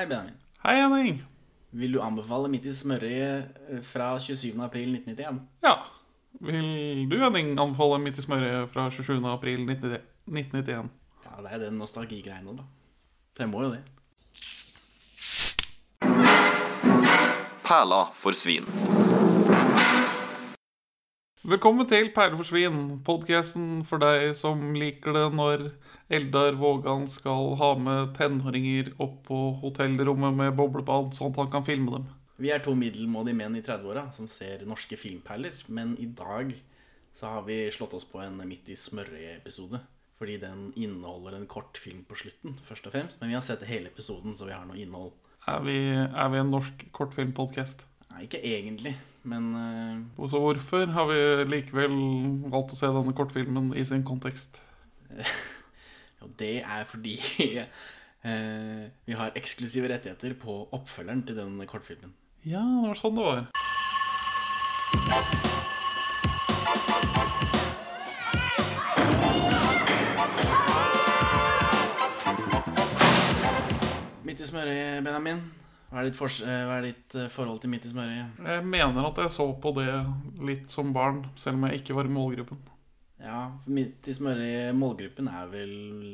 Hei, 0.00 0.06
Benjamin. 0.06 0.34
Hei, 0.64 0.76
Henning. 0.80 1.18
Vil 1.76 1.92
du 1.92 1.98
anbefale 2.00 2.48
Midt 2.48 2.64
i 2.64 2.72
smørøyet 2.72 3.58
eh, 3.68 3.82
fra 3.84 4.14
27. 4.16 4.54
april 4.64 4.94
1991? 4.96 5.42
Ja. 5.60 5.74
Vil 6.40 7.04
du, 7.10 7.18
Henning, 7.20 7.50
anbefale 7.60 7.98
Midt 8.00 8.16
i 8.16 8.24
smørøyet 8.24 8.72
fra 8.72 8.86
27. 8.88 9.18
april 9.28 9.68
1991? 9.68 10.88
Ja, 11.26 11.36
det 11.44 11.52
er 11.52 11.64
den 11.66 11.76
nostalgigreiene, 11.82 12.56
da. 12.56 12.64
Det 13.36 13.48
må 13.52 13.66
jo 13.66 13.74
det. 13.74 13.84
Perla 17.68 18.06
for 18.16 18.32
svin. 18.32 18.64
Velkommen 21.50 21.82
til 21.90 22.12
Perle 22.14 22.36
for 22.38 22.46
svin, 22.46 22.76
podkasten 23.02 23.80
for 23.82 23.98
deg 23.98 24.36
som 24.38 24.60
liker 24.78 25.16
det 25.16 25.24
når 25.34 25.64
Eldar 26.14 26.54
Vågan 26.60 27.08
skal 27.10 27.56
ha 27.58 27.70
med 27.74 28.12
tenåringer 28.14 28.92
opp 29.02 29.16
på 29.26 29.38
hotellrommet 29.58 30.36
med 30.38 30.54
boblebad, 30.60 31.10
sånn 31.16 31.32
at 31.32 31.40
han 31.42 31.50
kan 31.56 31.66
filme 31.66 31.96
dem. 31.96 32.06
Vi 32.38 32.54
er 32.54 32.62
to 32.62 32.76
middelmådige 32.78 33.40
menn 33.40 33.58
i 33.58 33.64
30-åra 33.66 34.06
som 34.14 34.30
ser 34.30 34.62
norske 34.62 34.94
filmperler, 35.00 35.58
men 35.66 35.98
i 35.98 36.06
dag 36.06 36.54
så 37.18 37.34
har 37.34 37.42
vi 37.50 37.58
slått 37.74 37.98
oss 37.98 38.06
på 38.06 38.22
en 38.22 38.38
Midt 38.46 38.70
i 38.70 38.78
smørøyet-episode. 38.78 39.82
Fordi 40.22 40.38
den 40.38 40.68
inneholder 40.78 41.34
en 41.34 41.50
kort 41.50 41.82
film 41.82 42.06
på 42.06 42.22
slutten, 42.22 42.60
først 42.70 42.86
og 42.86 42.94
fremst. 42.94 43.18
Men 43.18 43.34
vi 43.34 43.40
har 43.40 43.42
sett 43.42 43.66
hele 43.66 43.90
episoden, 43.90 44.38
så 44.38 44.46
vi 44.46 44.54
har 44.54 44.70
noe 44.70 44.78
innhold. 44.78 45.16
Er 45.50 45.66
vi, 45.66 45.80
er 45.98 46.30
vi 46.30 46.44
en 46.44 46.54
norsk 46.54 46.90
kortfilmpodkast? 46.94 47.88
Nei, 48.12 48.28
ikke 48.28 48.38
egentlig, 48.38 48.94
men 49.22 49.54
uh, 50.16 50.28
Så 50.30 50.40
hvorfor 50.40 50.86
har 50.94 51.08
vi 51.10 51.20
likevel 51.50 51.96
valgt 52.52 52.74
å 52.74 52.78
se 52.78 52.88
denne 52.88 53.14
kortfilmen 53.16 53.72
i 53.76 53.84
sin 53.84 54.04
kontekst? 54.06 54.60
jo, 56.20 56.30
det 56.40 56.60
er 56.62 56.86
fordi 56.88 57.18
uh, 57.60 58.88
vi 59.06 59.18
har 59.18 59.36
eksklusive 59.36 59.92
rettigheter 59.92 60.36
på 60.40 60.62
oppfølgeren 60.72 61.24
til 61.28 61.36
den 61.36 61.60
kortfilmen. 61.68 62.14
Ja, 62.44 62.64
det 62.64 62.88
var 62.88 63.00
sånn 63.00 63.18
det 63.18 63.26
var. 63.28 63.48
Midt 74.24 74.40
i 74.40 74.46
smøret, 74.46 75.02
Benjamin. 75.04 75.59
Hva 75.90 76.04
er 76.04 76.06
ditt, 76.06 76.18
fors 76.18 76.36
eh, 76.44 76.60
hva 76.68 76.76
er 76.78 76.84
ditt 76.86 77.14
eh, 77.18 77.30
forhold 77.34 77.58
til 77.62 77.72
Midt 77.72 77.86
i 77.88 77.90
smørøyet? 77.90 78.36
Jeg 78.46 78.66
mener 78.66 79.06
at 79.08 79.16
jeg 79.24 79.32
så 79.34 79.46
på 79.58 79.72
det 79.74 79.88
litt 80.46 80.70
som 80.70 80.92
barn, 80.94 81.24
selv 81.40 81.58
om 81.58 81.66
jeg 81.66 81.80
ikke 81.80 81.96
var 81.98 82.06
i 82.06 82.12
målgruppen. 82.14 82.60
Ja, 83.18 83.40
Midt 83.66 84.06
i 84.06 84.14
smørøyet, 84.14 84.76
målgruppen 84.78 85.30
er 85.32 85.48
vel, 85.50 85.72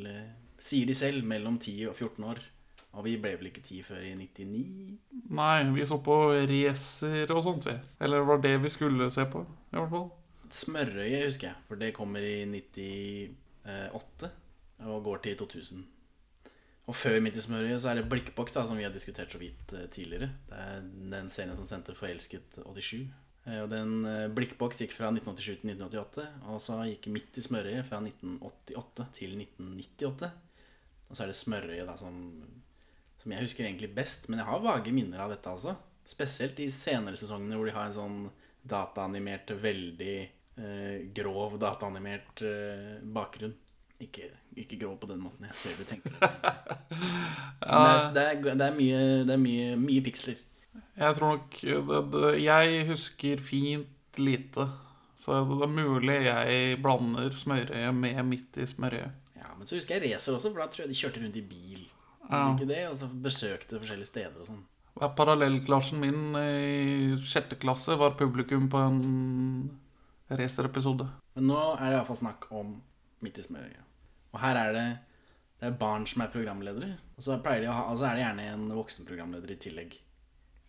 eh, 0.08 0.30
sier 0.64 0.88
de 0.88 0.96
selv, 0.96 1.26
mellom 1.28 1.58
10 1.60 1.90
og 1.90 1.94
14 1.98 2.24
år. 2.24 2.40
Og 2.96 3.04
vi 3.04 3.18
ble 3.20 3.34
vel 3.36 3.50
ikke 3.50 3.60
10 3.60 3.82
før 3.84 4.00
i 4.00 4.14
99? 4.16 4.62
Nei, 5.36 5.56
vi 5.76 5.84
så 5.84 5.98
på 6.00 6.16
racer 6.48 7.34
og 7.34 7.42
sånt, 7.44 7.68
vi. 7.68 7.74
Eller 8.00 8.22
det 8.22 8.30
var 8.30 8.40
det 8.46 8.54
vi 8.62 8.72
skulle 8.72 9.10
se 9.12 9.26
på, 9.28 9.42
i 9.44 9.76
hvert 9.76 9.92
fall. 9.92 10.06
Smørøyet 10.56 11.26
husker 11.26 11.50
jeg, 11.50 11.60
for 11.68 11.76
det 11.76 11.92
kommer 11.92 12.24
i 12.24 12.46
98 12.48 14.32
og 14.86 15.04
går 15.04 15.20
til 15.26 15.36
2000. 15.44 15.84
Og 16.86 16.94
før 16.94 17.18
Midt 17.22 17.38
i 17.38 17.42
smørøyet 17.42 17.82
så 17.82 17.90
er 17.90 17.98
det 17.98 18.08
Blikkboks, 18.10 18.54
da, 18.54 18.62
som 18.68 18.78
vi 18.78 18.84
har 18.86 18.92
diskutert 18.94 19.32
så 19.34 19.40
vidt 19.42 19.72
eh, 19.74 19.88
tidligere. 19.90 20.28
Det 20.46 20.58
er 20.62 20.84
den 21.16 21.30
serien 21.34 21.56
som 21.58 21.66
sendte 21.66 21.96
Forelsket 21.98 22.60
87. 22.62 23.08
Eh, 23.46 23.58
Og 23.64 23.70
den 23.72 24.04
eh, 24.06 24.26
Blikkboks 24.34 24.84
gikk 24.84 24.94
fra 24.94 25.10
1987 25.10 25.64
til 25.64 25.72
1988, 25.74 26.28
og 26.52 26.60
så 26.62 26.78
gikk 26.86 27.08
Midt 27.14 27.40
i 27.40 27.44
smørøyet 27.46 27.88
fra 27.88 27.98
1988 28.04 29.08
til 29.18 29.34
1998. 29.34 30.30
Og 31.08 31.14
så 31.14 31.22
er 31.24 31.30
det 31.30 31.38
Smørøyet 31.38 31.90
da 31.90 31.98
som, 31.98 32.16
som 33.22 33.34
jeg 33.34 33.46
husker 33.46 33.66
egentlig 33.66 33.92
best, 33.94 34.30
men 34.30 34.42
jeg 34.42 34.48
har 34.48 34.64
vage 34.64 34.94
minner 34.94 35.22
av 35.26 35.34
dette 35.34 35.50
også. 35.52 35.76
Spesielt 36.06 36.58
i 36.62 36.70
senere 36.70 37.18
sesongene 37.18 37.58
hvor 37.58 37.66
de 37.66 37.74
har 37.74 37.90
en 37.90 37.98
sånn 37.98 38.18
dataanimert, 38.66 39.50
veldig 39.62 40.16
eh, 40.22 41.06
grov 41.14 41.58
dataanimert 41.62 42.42
eh, 42.46 42.98
bakgrunn. 43.02 43.54
Ikke, 44.00 44.28
ikke 44.56 44.76
grov 44.80 44.98
på 45.00 45.08
den 45.08 45.22
måten. 45.24 45.46
Jeg 45.48 45.56
ser 45.56 45.78
du 45.78 45.86
tenker. 45.88 46.12
Men 46.20 47.80
det, 47.80 47.94
er, 47.94 48.10
det, 48.12 48.24
er, 48.24 48.58
det 48.60 48.66
er 48.66 48.76
mye, 48.76 48.98
det 49.24 49.32
er 49.32 49.40
mye, 49.40 49.70
mye 49.80 50.04
piksler. 50.04 50.42
Jeg 50.96 51.16
tror 51.16 51.36
nok 51.36 51.56
det, 52.12 52.42
Jeg 52.42 52.86
husker 52.90 53.40
fint 53.44 54.20
lite. 54.20 54.68
Så 55.16 55.32
det 55.48 55.64
er 55.64 55.72
mulig 55.72 56.16
jeg 56.26 56.78
blander 56.84 57.32
smørøyet 57.40 57.94
med 57.96 58.22
midt 58.28 58.58
i 58.60 58.66
smørøyet. 58.68 59.12
Ja, 59.36 59.48
Men 59.56 59.68
så 59.68 59.78
husker 59.78 59.96
jeg 59.96 60.12
racer 60.12 60.36
også, 60.36 60.52
for 60.52 60.60
da 60.60 60.68
tror 60.68 60.84
jeg 60.84 60.92
de 60.92 60.98
kjørte 61.00 61.22
rundt 61.24 61.40
i 61.40 61.44
bil. 61.44 61.86
Ja. 62.28 62.42
Ikke 62.52 62.68
det? 62.68 62.82
Og 62.90 62.98
så 63.00 63.08
besøkte 63.08 63.80
forskjellige 63.80 64.10
steder 64.10 64.42
og 64.42 64.50
sånn. 64.50 64.62
Ja, 64.96 65.08
Parallellklassen 65.12 66.00
min 66.00 66.36
i 66.40 67.16
sjette 67.28 67.58
klasse 67.60 67.96
var 68.00 68.16
publikum 68.16 68.68
på 68.72 68.80
en 68.80 69.00
racerepisode. 70.32 71.08
Men 71.36 71.50
nå 71.52 71.58
er 71.76 71.90
det 71.90 71.98
iallfall 71.98 72.22
snakk 72.24 72.48
om 72.52 72.78
Midt 73.24 73.38
i 73.40 73.44
smørøyet. 73.46 73.85
Og 74.36 74.42
her 74.44 74.60
er 74.60 74.72
det 74.76 74.86
det 75.56 75.70
er 75.70 75.78
barn 75.80 76.04
som 76.08 76.20
er 76.24 76.32
programledere. 76.32 76.98
Og 77.16 77.24
så, 77.24 77.38
de 77.40 77.70
ha, 77.70 77.86
og 77.88 77.96
så 77.96 78.10
er 78.10 78.18
det 78.18 78.24
gjerne 78.26 78.48
en 78.52 78.66
voksenprogramleder 78.76 79.54
i 79.54 79.56
tillegg. 79.60 79.96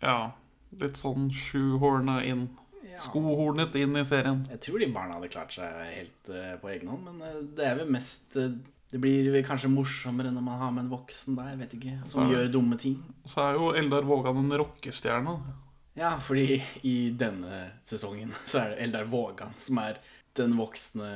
Ja, 0.04 0.32
litt 0.80 1.00
sånn 1.02 1.28
sjuhorna 1.36 2.22
inn. 2.24 2.48
Skohornet 2.98 3.76
inn 3.78 4.00
i 4.00 4.06
serien. 4.08 4.46
Jeg 4.50 4.62
tror 4.64 4.82
de 4.82 4.88
barna 4.90 5.20
hadde 5.20 5.30
klart 5.30 5.52
seg 5.54 5.76
helt 5.92 6.32
uh, 6.32 6.56
på 6.62 6.72
egen 6.72 6.90
hånd, 6.90 7.04
men 7.06 7.20
uh, 7.22 7.44
det 7.58 7.68
er 7.68 7.76
vel 7.78 7.92
mest 7.94 8.34
uh, 8.40 8.56
Det 8.90 8.98
blir 9.04 9.36
kanskje 9.46 9.70
morsommere 9.70 10.32
når 10.34 10.46
man 10.48 10.62
har 10.64 10.72
med 10.74 10.86
en 10.86 10.94
voksen 10.96 11.36
der, 11.38 11.52
jeg 11.52 11.60
vet 11.60 11.76
ikke, 11.78 11.96
som 12.08 12.24
er, 12.24 12.32
gjør 12.32 12.50
dumme 12.56 12.80
ting. 12.82 12.96
Så 13.28 13.44
er 13.44 13.60
jo 13.60 13.68
Eldar 13.76 14.08
Vågan 14.08 14.40
en 14.40 14.58
rockestjerne. 14.64 15.36
Ja, 16.00 16.16
fordi 16.24 16.62
i 16.88 16.96
denne 17.20 17.66
sesongen 17.86 18.32
så 18.48 18.64
er 18.64 18.74
det 18.74 18.88
Eldar 18.88 19.12
Vågan 19.12 19.54
som 19.62 19.84
er 19.84 20.00
den 20.40 20.56
voksne 20.58 21.12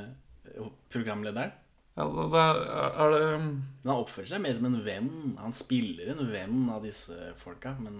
programlederen. 0.91 1.55
Ja, 1.97 2.05
det 2.07 2.39
er, 2.39 2.59
er 3.03 3.13
det 3.13 3.23
Men 3.41 3.89
han 3.89 3.97
oppfører 3.97 4.29
seg 4.31 4.43
mer 4.43 4.55
som 4.55 4.67
en 4.69 4.79
venn. 4.85 5.11
Han 5.41 5.55
spiller 5.55 6.13
en 6.13 6.23
venn 6.31 6.69
av 6.71 6.85
disse 6.87 7.33
folka, 7.41 7.75
men 7.83 7.97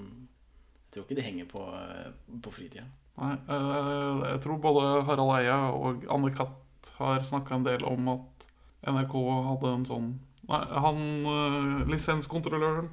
jeg 0.91 0.96
tror 0.96 1.06
ikke 1.07 1.19
de 1.19 1.25
henger 1.28 1.50
på, 1.52 1.66
eh, 1.75 2.38
på 2.44 2.53
fritida. 2.56 2.85
Nei, 3.19 3.34
eh, 3.35 4.24
jeg 4.31 4.41
tror 4.46 4.62
både 4.63 4.85
Harald 5.07 5.34
Eia 5.35 5.57
og 5.75 6.06
Anne 6.12 6.31
Katt 6.35 6.91
har 6.97 7.24
snakka 7.28 7.57
en 7.57 7.68
del 7.68 7.84
om 7.88 8.07
at 8.16 8.47
NRK 8.88 9.16
hadde 9.50 9.74
en 9.75 9.88
sånn 9.88 10.12
Nei, 10.50 10.59
han 10.84 11.02
eh, 11.29 11.84
lisenskontrolløren, 11.91 12.90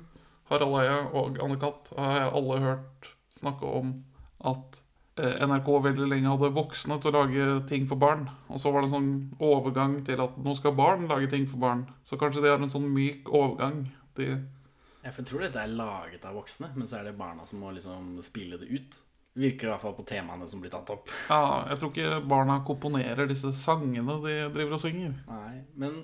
Harald 0.51 0.77
Eia 0.83 0.99
og 1.17 1.39
Anne 1.43 1.57
Katt 1.61 1.89
har 1.97 2.19
jeg 2.19 2.35
alle 2.41 2.59
hørt 2.65 3.09
snakke 3.39 3.71
om 3.81 3.95
at 4.47 4.83
NRK 5.19 5.69
veldig 5.85 6.07
lenge 6.11 6.31
hadde 6.31 6.53
voksne 6.57 6.99
til 7.03 7.11
å 7.11 7.17
lage 7.23 7.47
ting 7.71 7.89
for 7.91 8.01
barn. 8.01 8.27
Og 8.49 8.61
så 8.63 8.73
var 8.73 8.85
det 8.85 8.91
en 8.91 8.97
sånn 8.97 9.11
overgang 9.43 9.99
til 10.07 10.23
at 10.25 10.37
nå 10.45 10.55
skal 10.59 10.77
barn 10.79 11.09
lage 11.11 11.31
ting 11.33 11.49
for 11.51 11.61
barn. 11.63 11.87
Så 12.07 12.19
kanskje 12.21 12.45
det 12.45 12.53
er 12.53 12.63
en 12.63 12.73
sånn 12.73 12.87
myk 12.95 13.29
overgang. 13.29 13.85
De, 14.19 14.31
Jeg 15.05 15.27
tror 15.27 15.45
dette 15.45 15.63
er 15.63 15.75
laget 15.75 16.25
av 16.29 16.39
voksne, 16.39 16.71
men 16.77 16.89
så 16.91 17.01
er 17.01 17.09
det 17.09 17.19
barna 17.19 17.47
som 17.47 17.63
må 17.63 17.73
liksom 17.75 18.17
spille 18.27 18.61
det 18.61 18.71
ut. 18.71 18.97
Virker 19.39 19.69
i 19.69 19.71
hvert 19.71 19.85
fall 19.85 19.95
på 19.95 20.07
temaene 20.09 20.49
som 20.51 20.63
blir 20.63 20.73
tatt 20.73 20.91
opp. 20.91 21.11
ja, 21.29 21.43
jeg 21.71 21.79
tror 21.79 21.93
ikke 21.93 22.23
barna 22.27 22.61
komponerer 22.67 23.29
disse 23.31 23.53
sangene 23.55 24.17
de 24.25 24.39
driver 24.55 24.79
og 24.79 24.83
synger. 24.83 25.13
Nei, 25.31 25.61
men 25.79 26.01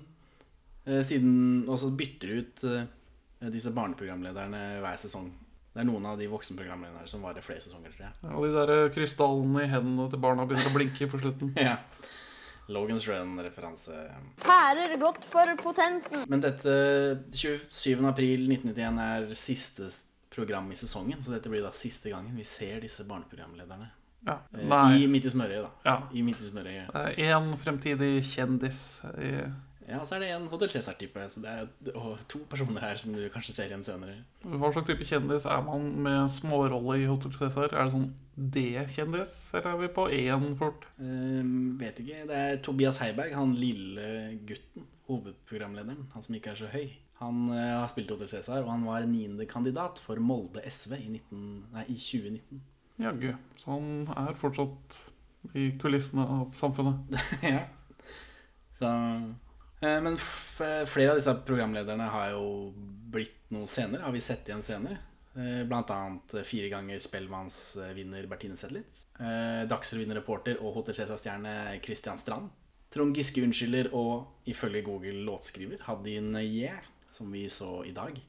eh, 0.86 1.02
siden 1.06 1.64
Og 1.66 1.80
så 1.82 1.90
bytter 1.90 2.30
de 2.30 2.42
ut 2.44 2.62
eh, 2.70 3.50
disse 3.50 3.72
barneprogramlederne 3.74 4.60
hver 4.84 5.00
sesong. 5.02 5.32
Det 5.74 5.82
er 5.82 5.86
noen 5.88 6.04
av 6.06 6.18
de 6.20 6.28
voksenprogramlederne 6.30 7.08
som 7.10 7.24
varer 7.26 7.42
flere 7.42 7.62
sesonger, 7.64 7.90
tror 7.96 8.04
jeg. 8.06 8.34
Og 8.38 8.44
de 8.46 8.52
der 8.54 8.92
krystallene 8.94 9.64
i 9.64 9.70
hendene 9.72 10.06
til 10.12 10.20
barna 10.22 10.44
begynner 10.46 10.70
å 10.70 10.76
blinke 10.76 11.08
på 11.10 11.18
slutten. 11.22 11.50
Ja. 11.68 11.80
Logans 12.72 13.04
Run-referanse. 13.10 13.92
Pærer 14.40 14.94
godt 14.96 15.26
for 15.28 15.50
potensen. 15.60 16.22
Men 16.32 16.40
dette 16.40 16.72
27. 17.36 17.98
april 18.08 18.46
1991 18.46 19.02
er 19.04 19.34
siste 19.36 19.90
program 20.32 20.70
i 20.72 20.78
sesongen, 20.78 21.20
så 21.22 21.34
dette 21.34 21.50
blir 21.52 21.60
da 21.66 21.74
siste 21.76 22.08
gangen 22.14 22.38
vi 22.38 22.46
ser 22.48 22.80
disse 22.86 23.04
barneprogramlederne. 23.10 23.90
Ja. 24.24 24.38
Eh, 24.54 24.64
Nei. 24.70 25.02
I 25.02 25.10
Midt 25.10 25.28
i 25.28 25.34
smørøyet, 25.34 25.66
da. 25.66 25.90
Ja. 25.90 25.96
I 26.16 26.22
Midt 26.24 26.40
i 26.40 26.48
smørøyet. 26.48 26.94
Én 27.26 27.50
fremtidig 27.60 28.14
kjendis 28.30 28.80
i 29.20 29.34
Ja, 29.84 30.00
så 30.06 30.16
er 30.16 30.22
det 30.24 30.30
en 30.32 30.46
Hotell 30.48 30.70
Cæsar-type, 30.72 31.26
så 31.28 31.42
det 31.44 31.50
er 31.52 32.20
to 32.30 32.40
personer 32.48 32.80
her 32.86 33.00
som 33.00 33.12
du 33.12 33.20
kanskje 33.32 33.52
ser 33.52 33.68
igjen 33.68 33.84
senere. 33.84 34.16
Hva 34.40 34.70
slags 34.72 34.88
type 34.88 35.04
kjendis 35.04 35.44
er 35.44 35.60
man 35.66 35.90
med 36.06 36.32
smårolle 36.32 36.96
i 37.02 37.06
Hotell 37.10 37.34
Cæsar? 37.36 37.68
Er 37.68 37.84
det 37.84 37.92
sånn 37.92 38.08
D-kjendis, 38.34 39.34
eller 39.52 39.70
er 39.74 39.82
vi 39.82 39.90
på 39.98 40.08
én 40.16 40.48
fort? 40.60 40.88
Eh, 40.96 41.52
vet 41.82 42.00
ikke. 42.00 42.24
Det 42.30 42.40
er 42.40 42.60
Tobias 42.64 43.02
Heiberg, 43.04 43.36
han 43.36 43.56
lille 43.58 44.08
gutten. 44.48 44.90
Hovedprogramlederen. 45.04 46.06
Han 46.14 46.24
som 46.24 46.36
ikke 46.38 46.54
er 46.54 46.62
så 46.62 46.70
høy. 46.72 46.94
Han 47.20 47.50
uh, 47.52 47.82
har 47.82 47.90
spilt 47.92 48.08
Hotell 48.10 48.30
Cæsar, 48.30 48.62
og 48.64 48.70
han 48.72 48.86
var 48.88 49.04
niende 49.04 49.44
kandidat 49.46 50.00
for 50.00 50.16
Molde 50.16 50.64
SV 50.64 50.96
i, 50.96 51.08
19, 51.12 51.42
nei, 51.74 51.84
i 51.92 51.98
2019. 52.00 52.62
Jaggu. 53.04 53.34
Så 53.60 53.74
han 53.74 54.08
er 54.16 54.38
fortsatt 54.40 54.98
i 55.52 55.68
kulissene 55.80 56.24
av 56.24 56.54
samfunnet. 56.56 57.18
ja. 57.52 57.66
Så 58.78 58.90
Men 60.04 60.14
f 60.16 60.60
flere 60.88 61.12
av 61.12 61.18
disse 61.18 61.34
programlederne 61.46 62.06
har 62.12 62.30
jo 62.32 62.44
blitt 63.14 63.50
noe 63.54 63.66
senere, 63.70 64.04
har 64.06 64.14
vi 64.14 64.22
sett 64.24 64.48
igjen 64.48 64.62
senere. 64.64 64.98
Eh, 65.34 65.64
Blant 65.66 65.90
annet 65.90 66.34
eh, 66.38 66.44
fire 66.46 66.68
ganger 66.70 67.00
Spellemannsvinner 67.02 68.26
Bertine 68.30 68.56
Zetlitz. 68.58 69.06
eh, 69.18 69.64
Dagsrevyen-reporter 69.70 70.60
og 70.62 70.76
Hotell 70.78 70.94
Cæsar-stjerne 70.94 71.54
Christian 71.82 72.18
Strand. 72.18 72.52
Trond 72.94 73.16
Giske 73.18 73.42
unnskylder 73.42 73.88
og 73.98 74.46
ifølge 74.46 74.84
Google 74.86 75.24
låtskriver 75.26 75.80
Hadin 75.88 76.30
Yeah, 76.38 76.78
som 77.12 77.32
vi 77.34 77.48
så 77.50 77.82
i 77.86 77.90
dag. 77.92 78.20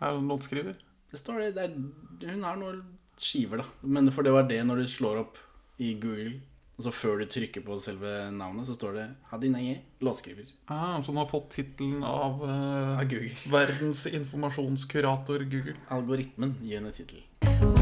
Er 0.00 0.16
hun 0.16 0.28
låtskriver? 0.28 0.78
Det 1.10 1.20
står 1.20 1.42
det, 1.42 1.50
det 1.58 1.64
er, 1.68 2.32
Hun 2.32 2.46
har 2.48 2.56
noen 2.56 2.80
skiver, 3.20 3.60
da. 3.60 3.66
Men 3.82 4.08
for 4.10 4.24
det 4.24 4.32
var 4.32 4.48
det 4.48 4.62
når 4.64 4.80
du 4.82 4.88
slår 4.88 5.20
opp 5.20 5.36
i 5.78 5.92
Google, 6.00 6.40
og 6.74 6.82
så 6.82 6.90
før 6.90 7.20
du 7.22 7.28
trykker 7.30 7.62
på 7.62 7.76
selve 7.78 8.10
navnet, 8.34 8.66
så 8.66 8.74
står 8.74 8.96
det 8.98 9.04
Hadinaye, 9.30 9.76
låtskriver. 10.02 10.48
Ah, 10.66 10.98
så 10.98 11.12
han 11.12 11.20
har 11.22 11.28
fått 11.30 11.52
tittelen 11.54 12.02
av 12.02 12.42
eh, 12.48 12.98
Av 12.98 13.04
Google. 13.10 13.36
verdens 13.52 14.06
informasjonskurator 14.10 15.46
Google. 15.52 15.76
Algoritmen 15.94 16.56
gir 16.62 16.80
henne 16.80 16.90
tittel. 16.96 17.22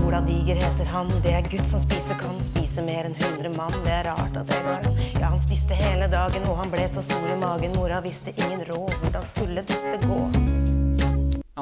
Ola 0.05 0.21
Diger 0.27 0.59
heter 0.61 0.91
han, 0.93 1.09
det 1.25 1.33
er 1.33 1.49
gutt 1.49 1.65
som 1.71 1.81
spiser, 1.81 2.19
kan 2.21 2.37
spise 2.44 2.85
mer 2.85 3.09
enn 3.09 3.17
100 3.17 3.55
mann. 3.56 3.73
Det 3.87 3.94
er 3.97 4.11
rart 4.11 4.37
at 4.37 4.50
det 4.50 4.61
var 4.67 4.85
han. 4.85 5.00
Ja, 5.17 5.31
han 5.31 5.41
spiste 5.41 5.79
hele 5.79 6.11
dagen, 6.12 6.45
og 6.50 6.61
han 6.61 6.73
ble 6.75 6.85
så 6.93 7.05
stor 7.06 7.31
i 7.33 7.38
magen. 7.41 7.73
Mora 7.79 8.03
visste 8.05 8.35
ingen 8.37 8.67
råd, 8.69 8.93
hvordan 9.00 9.31
skulle 9.31 9.65
dette 9.65 10.03
gå? 10.05 10.21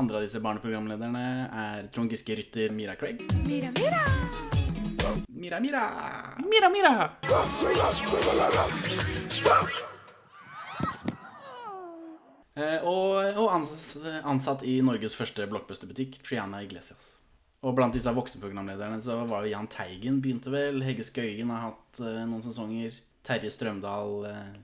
Andre 0.00 0.18
av 0.18 0.26
disse 0.26 0.42
barneprogramlederne 0.42 1.24
er 1.62 1.86
Trond 1.94 2.10
Giske 2.10 2.34
rytter 2.38 2.74
Mira 2.74 2.98
Craig. 2.98 3.22
Mira, 3.46 3.70
Mira! 3.78 4.02
Mira, 5.28 5.60
Mira! 5.60 5.84
Mira, 6.44 6.68
mira! 6.68 7.10
Eh, 12.60 12.82
og 12.84 13.38
og 13.40 13.48
ans 13.54 13.96
ansatt 14.28 14.64
i 14.68 14.80
Norges 14.84 15.14
første 15.16 15.46
blockbusterbutikk, 15.48 16.18
Triana 16.26 16.60
Iglesias. 16.64 17.14
Og 17.64 17.76
blant 17.76 17.94
disse 17.96 18.12
voksenprogramlederne 18.16 19.00
så 19.04 19.18
var 19.28 19.44
jo 19.44 19.52
Jahn 19.54 19.68
Teigen 19.72 20.20
begynte 20.24 20.52
vel. 20.52 20.82
Hegge 20.84 21.04
Skøyen 21.06 21.52
har 21.52 21.70
hatt 21.70 22.00
eh, 22.00 22.22
noen 22.28 22.44
sesonger. 22.44 22.96
Terje 23.24 23.52
Strømdal. 23.52 24.16
Eh, 24.28 24.54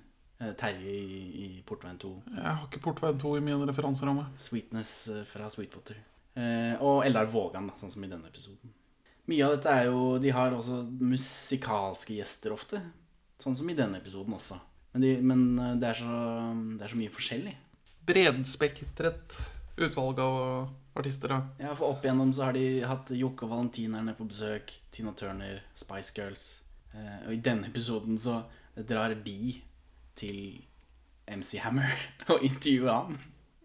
eh, 0.42 0.52
Terje 0.60 0.92
i, 0.92 1.26
i 1.44 1.48
Portveien 1.68 2.00
2. 2.02 2.12
Jeg 2.34 2.46
har 2.46 2.64
ikke 2.68 2.84
Portveien 2.84 3.20
2 3.20 3.36
i 3.38 3.44
min 3.48 3.64
referanseramme. 3.68 4.28
Sweetness 4.40 4.96
fra 5.32 5.48
Sweetwater. 5.52 6.00
Eh, 6.36 6.74
og 6.84 7.04
Eldar 7.08 7.28
Vågan, 7.32 7.68
da, 7.70 7.76
sånn 7.80 7.92
som 7.92 8.04
i 8.04 8.10
denne 8.12 8.28
episoden. 8.28 8.75
Mye 9.26 9.42
av 9.46 9.56
dette 9.56 9.72
er 9.74 9.88
jo 9.90 10.16
De 10.22 10.30
har 10.34 10.54
også 10.54 10.84
musikalske 11.02 12.14
gjester 12.18 12.54
ofte. 12.54 12.80
Sånn 13.42 13.56
som 13.58 13.68
i 13.70 13.76
denne 13.76 13.98
episoden 14.00 14.36
også. 14.36 14.58
Men, 14.94 15.04
de, 15.04 15.12
men 15.20 15.44
eh, 15.60 15.74
det, 15.82 15.92
er 15.92 16.00
så, 16.00 16.18
det 16.78 16.86
er 16.86 16.92
så 16.94 16.98
mye 17.00 17.12
forskjellig. 17.12 17.54
Bredspektret 18.06 19.36
utvalg 19.76 20.20
av 20.24 20.38
artister. 20.96 21.34
da. 21.34 21.40
Ja, 21.60 21.74
for 21.76 21.92
opp 21.92 22.06
igjennom 22.06 22.32
så 22.32 22.46
har 22.48 22.56
de 22.56 22.64
hatt 22.86 23.10
Jokke 23.12 23.44
og 23.44 23.52
Valentinerne 23.52 24.14
på 24.16 24.28
besøk. 24.30 24.72
Tina 24.94 25.12
Turner, 25.18 25.60
Spice 25.76 26.14
Girls. 26.16 26.46
Eh, 26.94 27.26
og 27.26 27.34
i 27.34 27.42
denne 27.44 27.68
episoden 27.68 28.16
så 28.20 28.40
drar 28.88 29.12
de 29.26 29.56
til 30.16 30.62
MC 31.26 31.58
Hammer 31.60 31.92
og 32.32 32.44
intervjuer 32.46 32.92
han. 32.92 33.18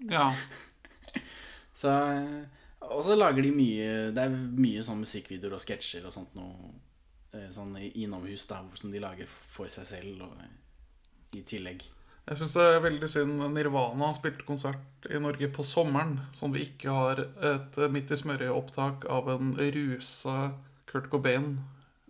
ja. 0.10 0.32
Så, 1.82 1.90
eh, 1.90 2.61
og 2.82 3.04
så 3.06 3.16
lager 3.18 3.46
de 3.46 3.52
mye 3.54 3.90
Det 4.16 4.24
er 4.24 4.34
mye 4.34 4.84
sånn 4.86 5.04
musikkvideoer 5.04 5.58
og 5.58 5.64
sketsjer 5.64 6.06
og 6.08 6.14
sånt 6.16 6.34
noe 6.38 6.72
eh, 7.36 7.50
sånn 7.54 7.76
innomhus 7.78 8.48
da, 8.50 8.62
som 8.76 8.94
de 8.94 9.02
lager 9.04 9.30
for 9.54 9.72
seg 9.74 9.88
selv 9.88 10.26
og 10.28 10.38
eh, 10.42 10.56
i 11.38 11.44
tillegg. 11.48 11.84
Jeg 12.28 12.38
syns 12.38 12.56
det 12.58 12.66
er 12.68 12.84
veldig 12.84 13.08
synd 13.10 13.44
Nirvana 13.56 14.12
spilte 14.14 14.46
konsert 14.46 15.08
i 15.10 15.20
Norge 15.22 15.48
på 15.56 15.66
sommeren, 15.66 16.20
sånn 16.38 16.54
vi 16.54 16.66
ikke 16.68 16.94
har 16.94 17.22
et 17.24 17.80
eh, 17.80 17.92
midt 17.92 18.12
i 18.14 18.20
smørøyet-opptak 18.20 19.08
av 19.10 19.30
en 19.34 19.54
rusa 19.58 20.36
Kurt 20.92 21.10
Cobain 21.14 21.56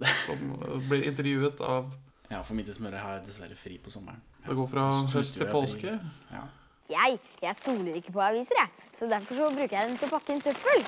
som 0.26 0.56
blir 0.90 1.06
intervjuet 1.12 1.62
av 1.64 1.92
Ja, 2.32 2.42
for 2.42 2.56
midt 2.58 2.72
i 2.72 2.76
smørøyet 2.76 3.04
har 3.04 3.20
jeg 3.20 3.28
dessverre 3.30 3.60
fri 3.60 3.78
på 3.84 3.94
sommeren. 3.94 4.24
Det 4.42 4.58
går 4.58 4.68
fra 4.72 4.88
høst 5.14 5.38
til 5.38 5.50
påske. 5.52 5.96
Ja. 6.32 6.48
Jeg, 6.92 7.20
jeg 7.42 7.56
stoler 7.56 7.98
ikke 8.00 8.14
på 8.16 8.24
aviser, 8.26 8.58
jeg. 8.60 8.90
Så 8.94 9.08
derfor 9.12 9.38
så 9.38 9.50
bruker 9.56 9.78
jeg 9.78 9.90
den 9.90 9.98
til 10.00 10.10
å 10.10 10.16
pakke 10.16 10.36
inn 10.36 10.44
søppel. 10.44 10.84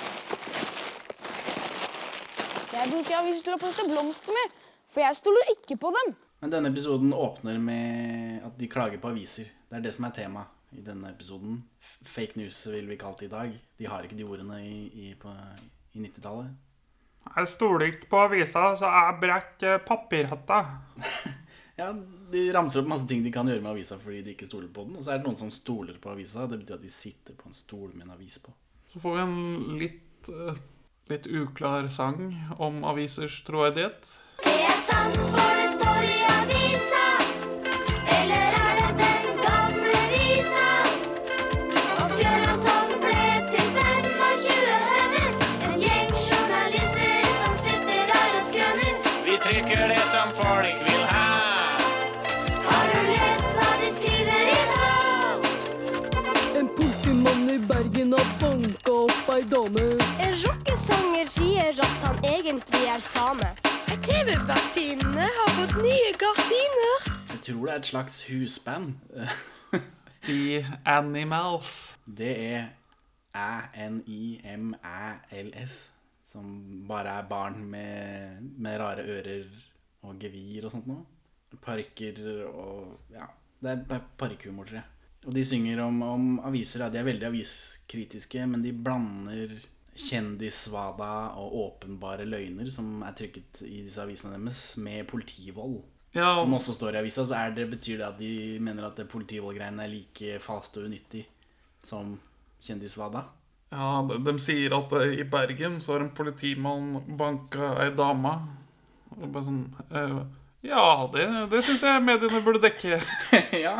Jeg 2.73 2.89
bruker 2.89 3.19
aviser 3.19 3.45
til 3.45 3.55
å 3.55 3.61
plusse 3.61 3.85
blomster 3.87 4.35
med, 4.35 4.57
for 4.91 5.05
jeg 5.05 5.19
stoler 5.19 5.53
ikke 5.53 5.77
på 5.79 5.93
dem. 5.95 6.15
Men 6.43 6.51
denne 6.51 6.73
episoden 6.73 7.13
åpner 7.15 7.61
med 7.61 8.43
at 8.43 8.57
de 8.59 8.67
klager 8.67 8.99
på 8.99 9.13
aviser. 9.13 9.47
Det 9.69 9.79
er 9.79 9.85
det 9.85 9.93
som 9.95 10.09
er 10.09 10.15
tema 10.17 10.43
i 10.75 10.81
denne 10.83 11.13
episoden. 11.13 11.61
Fake 12.03 12.35
news 12.39 12.59
vil 12.67 12.89
vi 12.89 12.97
kalle 12.99 13.19
det 13.21 13.29
i 13.29 13.31
dag. 13.31 13.53
De 13.79 13.87
har 13.87 14.03
ikke 14.03 14.17
de 14.19 14.27
ordene 14.27 14.59
i, 14.65 14.75
i, 14.89 15.13
i 15.13 16.03
90-tallet. 16.03 16.51
Jeg 17.23 17.47
stoler 17.53 17.87
ikke 17.87 18.09
på 18.11 18.19
avisa, 18.25 18.65
så 18.75 18.89
jeg 18.91 19.19
brekker 19.21 19.79
papirhetta. 19.87 20.59
Ja, 21.75 21.93
De 22.31 22.53
ramser 22.53 22.83
opp 22.83 22.87
masse 22.91 23.07
ting 23.09 23.23
de 23.25 23.31
kan 23.33 23.47
gjøre 23.49 23.61
med 23.63 23.71
avisa 23.73 23.97
fordi 24.01 24.21
de 24.25 24.35
ikke 24.35 24.47
stoler 24.49 24.69
på 24.73 24.85
den. 24.87 24.97
Og 24.99 25.05
så 25.05 25.13
er 25.13 25.21
det 25.21 25.27
noen 25.27 25.39
som 25.39 25.51
stoler 25.53 25.97
på 26.01 26.11
avisa. 26.13 26.45
Det 26.49 26.59
betyr 26.61 26.77
at 26.77 26.85
de 26.85 26.91
sitter 26.93 27.37
på 27.37 27.49
en 27.49 27.57
stol 27.57 27.89
med 27.93 28.07
en 28.07 28.13
avis 28.17 28.37
på. 28.43 28.53
Så 28.93 29.01
får 29.01 29.15
vi 29.17 29.23
en 29.23 29.79
litt, 29.81 30.29
eh, 30.29 30.59
litt 31.09 31.25
uklar 31.27 31.89
sang 31.89 32.19
om 32.61 32.83
avisers 32.85 33.41
troverdighet. 33.47 34.05
Det 34.43 34.53
er 34.53 34.81
sant, 34.85 35.17
for 35.33 35.61
det 35.61 35.69
står 35.77 36.03
i 36.09 36.17
avisa. 36.37 36.92
Sier 61.33 61.73
at 61.83 61.95
han 62.05 62.17
egentlig 62.27 62.83
er 62.93 63.01
same. 63.03 63.49
En 63.93 63.99
TV-vertinne 64.05 65.25
har 65.37 65.49
fått 65.57 65.75
nye 65.83 66.11
gardiner. 66.21 66.97
Jeg 67.33 67.39
tror 67.47 67.65
det 67.65 67.73
er 67.73 67.79
et 67.81 67.89
slags 67.89 68.15
husband. 68.29 68.93
The 70.27 70.65
Animals. 70.87 71.95
Det 72.07 72.33
er 72.53 72.61
Æ-N-I-M-Æ-L-S. 74.43 75.73
Som 76.33 76.45
bare 76.89 77.09
er 77.19 77.27
barn 77.29 77.59
med, 77.69 78.41
med 78.57 78.79
rare 78.81 79.03
ører 79.05 79.43
og 80.03 80.15
gevir 80.21 80.65
og 80.65 80.71
sånt 80.73 80.87
noe. 80.89 81.03
Parykker 81.61 82.23
og 82.49 83.11
Ja, 83.13 83.25
det 83.61 83.69
er 83.75 83.83
pa- 83.89 84.07
parykkhumor, 84.17 84.65
tror 84.65 84.79
jeg. 84.79 84.87
Og 85.27 85.35
de 85.37 85.43
synger 85.45 85.79
om, 85.85 86.01
om 86.01 86.23
aviser. 86.49 86.81
Ja, 86.83 86.89
de 86.91 86.97
er 86.99 87.05
veldig 87.07 87.27
aviskritiske, 87.29 88.47
men 88.49 88.63
de 88.65 88.71
blander 88.73 89.53
kjendissvada 89.95 91.09
og 91.39 91.57
åpenbare 91.67 92.25
løgner 92.25 92.69
som 92.73 93.03
er 93.05 93.15
trykket 93.17 93.61
i 93.67 93.83
disse 93.85 94.01
avisene 94.01 94.37
deres, 94.37 94.61
med 94.81 95.05
politivold. 95.09 95.81
Ja, 96.13 96.35
Som 96.37 96.53
også 96.53 96.75
står 96.77 96.93
i 96.95 96.99
avisa, 97.01 97.25
så 97.25 97.33
er 97.39 97.55
det, 97.55 97.69
betyr 97.71 97.97
det 97.97 98.05
at 98.05 98.19
de 98.19 98.59
mener 98.61 98.85
at 98.85 98.99
det 98.99 99.07
politivoldgreiene 99.09 99.81
er 99.85 99.89
like 99.89 100.35
fast 100.43 100.77
og 100.77 100.85
unyttig 100.85 101.25
som 101.83 102.19
kjendissvada? 102.61 103.25
ja 103.73 104.03
de, 104.05 104.19
de 104.21 104.33
sier 104.37 104.73
at 104.77 104.91
eh, 104.99 105.15
i 105.17 105.25
Bergen 105.25 105.79
så 105.81 105.95
har 105.95 106.03
en 106.05 106.11
politimann 106.13 106.99
banka 107.17 107.71
ei 107.81 107.89
dame. 107.97 108.35
Og 109.17 109.25
bare 109.33 109.47
sånn 109.47 109.63
eh, 109.89 110.19
Ja, 110.69 111.09
det, 111.13 111.25
det 111.51 111.63
syns 111.65 111.81
jeg 111.83 112.05
mediene 112.05 112.41
burde 112.45 112.61
dekke. 112.63 113.01
ja. 113.65 113.79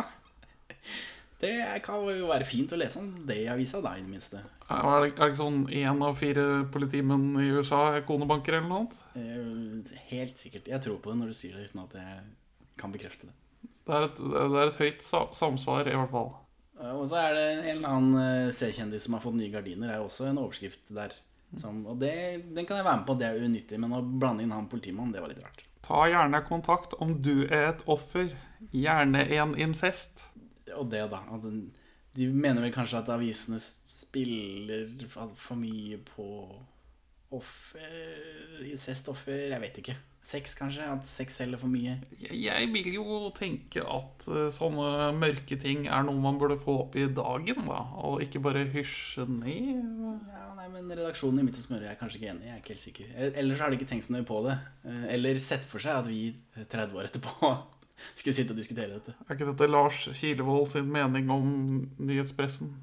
Det 1.44 1.54
kan 1.84 2.04
jo 2.08 2.28
være 2.30 2.46
fint 2.48 2.72
å 2.72 2.78
lese 2.80 3.00
om 3.02 3.08
det 3.28 3.36
i 3.42 3.48
avisa, 3.52 3.80
da, 3.84 3.92
i 3.98 4.02
det 4.04 4.10
minste. 4.10 4.40
Er 4.64 4.80
det, 4.80 4.92
er 4.94 5.02
det 5.04 5.10
ikke 5.12 5.40
sånn 5.42 5.64
én 5.68 6.04
av 6.06 6.16
fire 6.16 6.44
politimenn 6.72 7.34
i 7.42 7.50
USA 7.52 7.82
er 7.98 8.06
konebanker 8.08 8.56
eller 8.58 8.70
noe? 8.70 8.86
annet? 9.16 9.90
Eh, 9.92 9.98
Helt 10.14 10.40
sikkert. 10.40 10.70
Jeg 10.72 10.80
tror 10.86 11.00
på 11.04 11.12
det 11.12 11.18
når 11.20 11.34
du 11.34 11.36
sier 11.36 11.58
det, 11.58 11.68
uten 11.68 11.82
at 11.84 11.98
jeg 12.00 12.22
kan 12.80 12.94
bekrefte 12.94 13.28
det. 13.28 13.34
Det 13.84 13.92
er 13.98 14.06
et, 14.08 14.16
det 14.16 14.62
er 14.62 14.70
et 14.72 14.80
høyt 14.80 15.04
samsvar, 15.36 15.90
i 15.92 15.98
hvert 15.98 16.12
fall. 16.14 16.32
Eh, 16.80 16.94
Og 16.96 17.04
så 17.12 17.20
er 17.20 17.36
det 17.36 17.44
en 17.52 17.68
eller 17.76 17.92
annen 17.98 18.48
eh, 18.48 18.54
C-kjendis 18.56 19.04
som 19.04 19.18
har 19.18 19.24
fått 19.26 19.36
nye 19.36 19.52
gardiner. 19.52 19.92
er 19.92 20.00
jo 20.00 20.08
også 20.08 20.30
en 20.30 20.40
overskrift 20.40 20.80
der. 20.96 21.12
Som, 21.60 21.84
og 21.86 22.00
det, 22.00 22.14
den 22.56 22.66
kan 22.66 22.80
jeg 22.80 22.86
være 22.88 23.02
med 23.02 23.06
på, 23.06 23.14
det 23.20 23.28
er 23.28 23.44
unyttig. 23.44 23.78
Men 23.84 23.92
å 23.94 24.00
blande 24.02 24.42
inn 24.42 24.54
han 24.56 24.70
politimannen, 24.72 25.12
det 25.14 25.20
var 25.22 25.30
litt 25.34 25.44
rart. 25.44 25.60
Ta 25.84 26.06
gjerne 26.08 26.40
kontakt 26.48 26.96
om 27.04 27.18
du 27.22 27.44
er 27.44 27.68
et 27.74 27.84
offer. 27.92 28.32
Gjerne 28.72 29.26
en 29.36 29.52
incest. 29.60 30.24
Og 30.72 30.88
det, 30.90 31.02
da. 31.12 31.20
De 32.14 32.28
mener 32.30 32.62
vel 32.62 32.72
kanskje 32.74 33.00
at 33.02 33.10
avisene 33.10 33.58
spiller 33.60 34.88
for 35.10 35.58
mye 35.58 35.98
på 36.14 36.28
Offer 37.34 38.60
Incestoffer 38.68 39.48
Jeg 39.50 39.62
vet 39.64 39.80
ikke. 39.82 39.96
Sex, 40.24 40.54
kanskje? 40.56 40.84
At 40.88 41.04
sex 41.04 41.34
selger 41.36 41.60
for 41.60 41.68
mye? 41.68 41.98
Jeg, 42.16 42.68
vil 42.72 42.86
jo 42.94 43.18
tenke 43.36 43.82
at 43.84 44.24
eh, 44.24 44.46
sånne 44.56 45.10
mørke 45.18 45.58
ting 45.60 45.84
er 45.84 46.06
noe 46.06 46.16
man 46.16 46.38
burde 46.40 46.56
få 46.62 46.78
opp 46.86 46.96
i 46.96 47.04
dagen, 47.12 47.66
da. 47.68 47.82
Og 48.08 48.22
ikke 48.24 48.40
bare 48.46 48.62
hysje 48.72 49.26
ned. 49.28 49.84
Ja, 50.32 50.46
nei, 50.56 50.70
men 50.72 50.88
Redaksjonen 50.88 51.42
i 51.42 51.44
Midt 51.44 51.60
i 51.60 51.66
smøret 51.66 51.90
er 51.90 52.00
kanskje 52.00 52.22
ikke 52.22 52.30
enig. 52.32 52.48
Jeg 52.48 52.54
er 52.54 52.62
ikke 52.62 52.72
helt 52.72 52.86
sikker. 52.86 53.12
Ellers 53.42 53.60
har 53.60 53.68
de 53.68 53.76
ikke 53.76 53.90
tenkt 53.92 54.08
så 54.08 54.16
nøye 54.16 54.24
på 54.30 54.40
det. 54.48 54.56
Eh, 54.88 55.04
Eller 55.18 55.42
sett 55.44 55.68
for 55.68 55.84
seg 55.84 56.00
at 56.00 56.08
vi 56.08 56.22
30 56.72 56.96
år 56.96 57.10
etterpå 57.10 57.52
skulle 58.14 58.36
sitte 58.36 58.54
og 58.54 58.58
diskutere 58.60 58.96
dette. 58.96 59.14
Er 59.24 59.36
ikke 59.36 59.48
dette 59.50 59.70
Lars 59.70 60.02
Kilevold 60.18 60.68
sin 60.72 60.90
mening 60.92 61.30
om 61.32 61.48
nyhetspressen? 61.98 62.74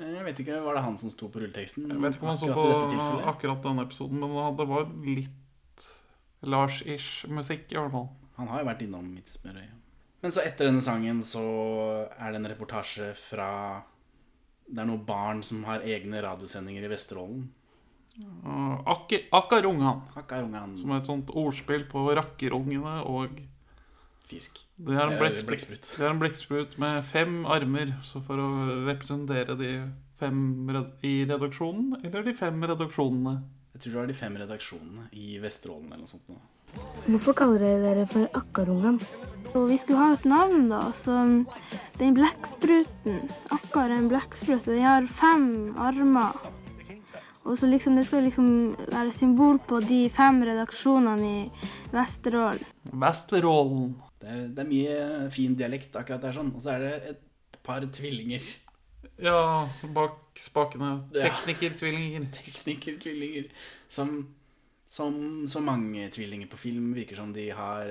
Jeg 0.00 0.24
vet 0.24 0.38
ikke, 0.40 0.60
Var 0.64 0.74
det 0.78 0.82
han 0.86 0.96
som 0.98 1.10
sto 1.12 1.28
på 1.28 1.42
rulleteksten? 1.42 1.90
Jeg 1.90 2.00
vet 2.00 2.16
ikke 2.16 2.24
om 2.24 2.32
han 2.32 2.40
så 2.40 2.52
på 2.54 2.66
akkurat 3.32 3.62
denne 3.64 3.84
episoden, 3.84 4.22
men 4.22 4.56
det 4.56 4.66
var 4.70 4.88
litt 5.04 5.88
Lars-ish 6.46 7.28
musikk, 7.28 7.68
i 7.72 7.76
hvert 7.76 7.92
fall. 7.92 8.08
Han 8.38 8.48
har 8.48 8.62
jo 8.62 8.70
vært 8.70 8.82
innom 8.86 9.08
mitt 9.12 9.28
smørøye. 9.28 9.74
Men 10.20 10.32
så 10.32 10.44
etter 10.44 10.68
denne 10.68 10.84
sangen 10.84 11.22
så 11.24 11.44
er 12.16 12.32
det 12.32 12.40
en 12.40 12.50
reportasje 12.52 13.12
fra 13.28 13.48
Det 14.70 14.78
er 14.78 14.86
noen 14.86 15.04
barn 15.04 15.40
som 15.42 15.64
har 15.66 15.82
egne 15.82 16.20
radiosendinger 16.22 16.84
i 16.86 16.90
Vesterålen. 16.92 17.48
Uh, 18.44 18.76
Akkarungan, 19.32 20.02
Akkarungan. 20.14 20.76
som 20.78 20.92
er 20.92 21.00
et 21.00 21.08
sånt 21.08 21.30
ordspill 21.34 21.86
på 21.90 22.04
rakkerungene 22.14 23.00
og 23.08 23.40
Fisk. 24.30 24.60
Det 24.78 24.94
er 24.96 25.10
en 25.10 25.18
blekksprut. 25.18 25.88
Det 25.96 26.04
er 26.04 26.12
en 26.12 26.20
blekksprut 26.20 26.76
med 26.78 27.02
fem 27.10 27.40
armer, 27.50 27.96
så 28.06 28.22
for 28.24 28.38
å 28.38 28.50
representere 28.86 29.56
de 29.58 29.72
fem 30.20 30.70
i 31.02 31.14
redaksjonen, 31.26 31.96
eller 32.04 32.22
de 32.24 32.36
fem 32.36 32.62
redaksjonene. 32.62 33.40
Jeg 33.74 33.82
tror 33.82 33.92
det 33.92 34.00
var 34.00 34.08
de 34.10 34.16
fem 34.18 34.34
redaksjonene 34.36 35.04
i 35.16 35.38
Vesterålen 35.42 35.92
eller 35.92 36.04
noe 36.04 36.10
sånt. 36.10 36.40
Hvorfor 37.06 37.36
kaller 37.38 37.62
dere 37.62 37.82
dere 37.82 38.06
for 38.10 38.28
Akkarungen? 38.38 38.98
Og 39.54 39.70
vi 39.70 39.78
skulle 39.80 40.02
ha 40.02 40.14
et 40.14 40.26
navn, 40.28 40.68
da. 40.70 40.80
Så 40.94 41.16
den 41.98 42.14
blekkspruten 42.18 43.22
Akkar 43.50 43.88
er 43.88 43.96
en 43.96 44.10
blekksprut, 44.10 44.66
og 44.68 44.74
den 44.74 44.84
har 44.86 45.08
fem 45.10 45.48
armer. 45.78 46.36
Og 47.44 47.56
så 47.58 47.66
liksom, 47.66 47.96
Det 47.96 48.06
skal 48.06 48.22
liksom 48.22 48.76
være 48.92 49.12
symbol 49.12 49.58
på 49.58 49.80
de 49.80 50.04
fem 50.12 50.42
redaksjonene 50.44 51.30
i 51.30 51.68
Vesterålen. 51.90 52.62
Vesterålen. 52.92 53.94
Det 54.20 54.28
er, 54.28 54.40
det 54.52 54.62
er 54.62 54.68
mye 54.68 55.30
fin 55.32 55.54
dialekt 55.56 55.96
akkurat 55.96 56.22
der, 56.22 56.34
sånn. 56.36 56.52
Og 56.56 56.64
så 56.64 56.74
er 56.74 56.84
det 56.84 57.14
et 57.14 57.60
par 57.64 57.84
tvillinger. 57.96 58.44
Ja, 59.20 59.68
bak 59.96 60.40
spakene. 60.40 60.92
Ja. 61.14 61.30
Teknikertvillinger. 61.30 62.28
Teknikertvillinger. 62.36 63.48
Som, 63.88 64.14
som 64.88 65.16
så 65.48 65.62
mange 65.64 66.08
tvillinger 66.12 66.50
på 66.52 66.60
film 66.60 66.92
virker 66.96 67.20
som 67.20 67.32
de 67.34 67.48
har 67.56 67.88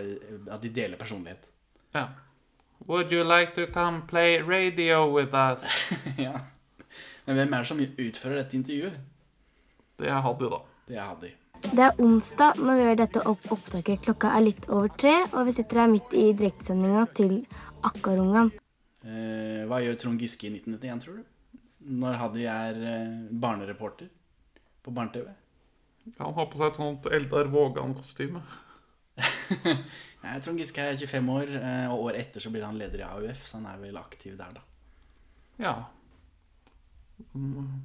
At 0.49 0.61
de 0.61 0.71
deler 0.73 1.01
personlighet. 1.01 1.49
Ja. 1.95 2.07
Would 2.87 3.11
you 3.11 3.23
like 3.23 3.55
to 3.55 3.67
come 3.73 4.03
play 4.07 4.39
radio 4.41 5.05
with 5.11 5.33
us? 5.33 5.65
ja. 6.17 6.39
Men 7.25 7.35
hvem 7.35 7.53
er 7.53 7.65
det 7.65 7.67
som 7.67 7.81
utfører 7.81 8.39
dette 8.39 8.57
intervjuet? 8.57 9.01
Det 9.99 10.07
er 10.07 10.21
Haddy, 10.23 10.47
da. 10.49 10.59
Det 10.87 10.97
er 10.97 11.05
Haddy. 11.09 11.31
Det 11.59 11.83
er 11.83 11.97
onsdag 11.99 12.59
når 12.63 12.77
vi 12.77 12.85
gjør 12.85 12.97
dette 13.01 13.21
opp 13.27 13.47
opptaket. 13.53 13.99
Klokka 14.05 14.31
er 14.35 14.45
litt 14.45 14.67
over 14.71 14.87
tre, 14.99 15.15
og 15.33 15.49
vi 15.49 15.53
sitter 15.57 15.81
her 15.83 15.91
midt 15.91 16.13
i 16.15 16.29
direktesendinga 16.31 17.03
til 17.17 17.35
Akkarungan. 17.85 18.51
Eh, 19.03 19.65
hva 19.67 19.81
gjør 19.83 19.97
Trond 19.99 20.23
Giske 20.23 20.47
i 20.47 20.53
1991, 20.55 21.03
tror 21.03 21.19
du? 21.19 21.59
Når 21.99 22.17
Haddy 22.21 22.45
er 22.51 22.79
eh, 22.93 23.11
barnereporter 23.43 24.09
på 24.85 24.93
barne-TV? 24.95 25.27
Han 26.17 26.35
har 26.39 26.47
på 26.49 26.59
seg 26.59 26.71
et 26.71 26.79
sånt 26.79 27.11
Eldar 27.19 27.51
Vågan-kostyme. 27.51 28.41
Trond 30.43 30.63
Giske 30.63 30.83
er 30.83 30.99
25 30.99 31.29
år, 31.35 31.53
eh, 31.59 31.85
og 31.91 32.07
året 32.07 32.23
etter 32.23 32.43
så 32.43 32.53
blir 32.53 32.65
han 32.67 32.79
leder 32.79 33.03
i 33.03 33.07
AUF, 33.07 33.45
så 33.47 33.59
han 33.59 33.67
er 33.71 33.83
vel 33.83 33.99
aktiv 33.99 34.39
der, 34.39 34.55
da. 34.55 34.65
Ja. 35.59 35.75
Mm, 37.35 37.83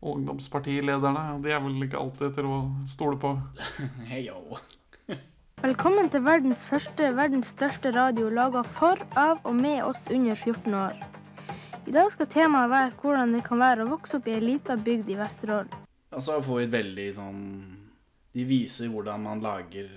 Disse 0.00 0.16
ungdomspartilederne, 0.16 1.42
de 1.42 1.50
er 1.52 1.60
vel 1.60 1.82
ikke 1.84 1.98
alltid 1.98 2.32
til 2.34 2.46
å 2.48 2.58
stole 2.88 3.18
på. 3.20 3.34
Hei, 4.10 4.28
yo. 4.28 4.56
Velkommen 5.60 6.08
til 6.08 6.22
verdens 6.24 6.64
første, 6.64 7.10
verdens 7.12 7.50
største 7.52 7.92
radio 7.92 8.30
laga 8.30 8.62
for, 8.64 8.96
av 9.12 9.44
og 9.44 9.54
med 9.54 9.82
oss 9.84 10.06
under 10.08 10.34
14 10.34 10.72
år. 10.72 10.96
I 11.86 11.92
dag 11.92 12.08
skal 12.12 12.30
temaet 12.32 12.70
være 12.70 12.94
hvordan 13.02 13.34
det 13.34 13.42
kan 13.44 13.60
være 13.60 13.84
å 13.84 13.90
vokse 13.90 14.16
opp 14.16 14.28
i 14.28 14.38
ei 14.38 14.40
lita 14.40 14.76
bygd 14.76 15.10
i 15.10 15.18
Vesterålen. 15.18 15.74
Og 16.16 16.24
så 16.24 16.38
får 16.40 16.56
vi 16.56 16.64
et 16.64 16.72
veldig 16.72 17.06
sånn 17.14 17.42
De 18.32 18.44
viser 18.46 18.88
hvordan 18.90 19.20
man 19.22 19.42
lager 19.42 19.90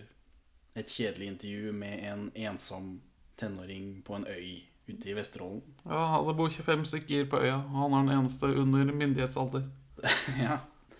et 0.75 0.89
kjedelig 0.89 1.29
intervju 1.31 1.71
med 1.77 2.03
en 2.09 2.25
ensom 2.49 2.97
tenåring 3.39 4.01
på 4.03 4.17
en 4.17 4.27
øy 4.27 4.65
ute 4.89 5.09
i 5.09 5.15
Vesterålen. 5.15 5.61
Ja, 5.85 6.19
Det 6.27 6.35
bor 6.35 6.49
25 6.49 6.85
stykker 6.91 7.29
på 7.29 7.39
øya, 7.45 7.61
og 7.71 7.79
han 7.85 7.93
er 7.93 8.03
den 8.03 8.19
eneste 8.19 8.51
under 8.51 8.91
myndighetsalder. 8.91 9.63
ja. 10.45 10.57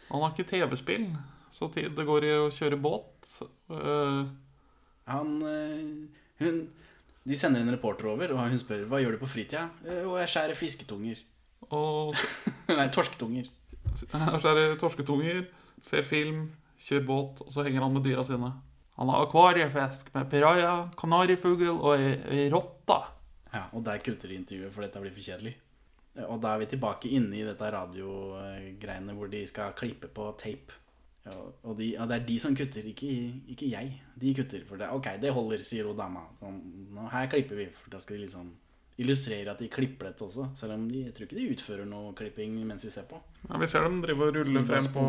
Han 0.10 0.22
har 0.24 0.32
ikke 0.34 0.46
TV-spill, 0.50 1.08
så 1.54 1.70
det 1.74 2.06
går 2.08 2.26
i 2.28 2.32
å 2.38 2.50
kjøre 2.54 2.78
båt. 2.82 3.30
Uh, 3.72 4.26
Han 5.10 5.36
eh, 5.48 5.84
Hun 6.44 6.60
De 7.26 7.38
sender 7.40 7.64
en 7.64 7.72
reporter 7.74 8.08
over, 8.12 8.34
og 8.36 8.50
hun 8.52 8.60
spør 8.60 8.86
hva 8.92 9.00
gjør 9.02 9.16
du 9.16 9.22
på 9.24 9.30
fritida. 9.32 9.70
«Eh, 9.88 10.04
Og 10.04 10.18
jeg 10.22 10.32
skjærer 10.34 10.60
fisketunger. 10.60 11.22
og 11.72 12.16
Nei, 12.78 12.88
torsketunger. 12.92 13.48
Jeg 13.94 14.42
skjærer 14.44 14.76
torsketunger, 14.82 15.44
ser 15.88 16.04
film, 16.10 16.46
kjører 16.84 17.06
båt, 17.08 17.42
og 17.46 17.52
så 17.56 17.64
henger 17.66 17.86
han 17.86 17.94
med 17.96 18.04
dyra 18.08 18.24
sine. 18.28 18.52
Han 19.00 19.10
har 19.10 19.24
akvariefisk 19.26 20.12
med 20.14 20.28
piraja, 20.30 20.74
kanarifugl 21.00 21.72
og 21.80 21.96
ei 21.98 22.50
rotte. 22.54 23.00
Ja, 23.54 23.68
og 23.74 23.84
der 23.86 24.02
kutter 24.06 24.30
de 24.30 24.38
intervjuet, 24.42 24.74
for 24.74 24.86
dette 24.86 25.02
blir 25.02 25.14
for 25.16 25.24
kjedelig. 25.26 25.56
Eh, 26.18 26.24
Og 26.30 26.42
da 26.42 26.54
er 26.56 26.60
vi 26.64 26.66
tilbake 26.76 27.10
inne 27.10 27.36
i 27.40 27.44
dette 27.48 27.72
radiogreiene 27.74 29.14
hvor 29.18 29.30
de 29.32 29.46
skal 29.50 29.74
klippe 29.78 30.08
på 30.14 30.32
tape. 30.42 30.80
Ja, 31.26 31.32
og, 31.64 31.78
de, 31.80 31.94
og 32.04 32.10
det 32.12 32.16
er 32.18 32.26
de 32.28 32.36
som 32.44 32.56
kutter, 32.56 32.84
ikke, 32.84 33.08
ikke 33.54 33.70
jeg. 33.72 33.94
De 34.20 34.34
kutter. 34.36 34.66
For 34.68 34.76
det, 34.78 34.90
ok, 34.92 35.08
det 35.24 35.32
holder, 35.32 35.62
sier 35.64 35.88
hun 35.88 35.96
dama. 35.96 36.26
Sånn, 36.42 36.58
nå, 36.92 37.06
her 37.14 37.30
klipper 37.32 37.56
vi. 37.62 37.68
For 37.80 37.90
da 37.94 38.02
skal 38.04 38.18
de 38.20 38.26
liksom 38.26 38.50
illustrere 39.00 39.50
at 39.56 39.62
de 39.64 39.70
klipper 39.74 40.10
dette 40.12 40.22
også. 40.26 40.50
Selv 40.60 40.76
om 40.76 40.84
de, 40.92 41.06
jeg 41.08 41.14
tror 41.16 41.26
ikke 41.30 41.40
de 41.40 41.48
utfører 41.56 41.88
noe 41.90 42.12
klipping 42.14 42.60
mens 42.68 42.84
vi 42.86 42.92
ser 42.94 43.08
på. 43.10 43.22
Ja, 43.48 43.58
vi 43.58 43.70
ser 43.72 43.88
dem 43.88 44.02
drive 44.04 44.28
og 44.28 44.36
rulle 44.36 44.66
frem 44.68 44.90
på 44.94 45.06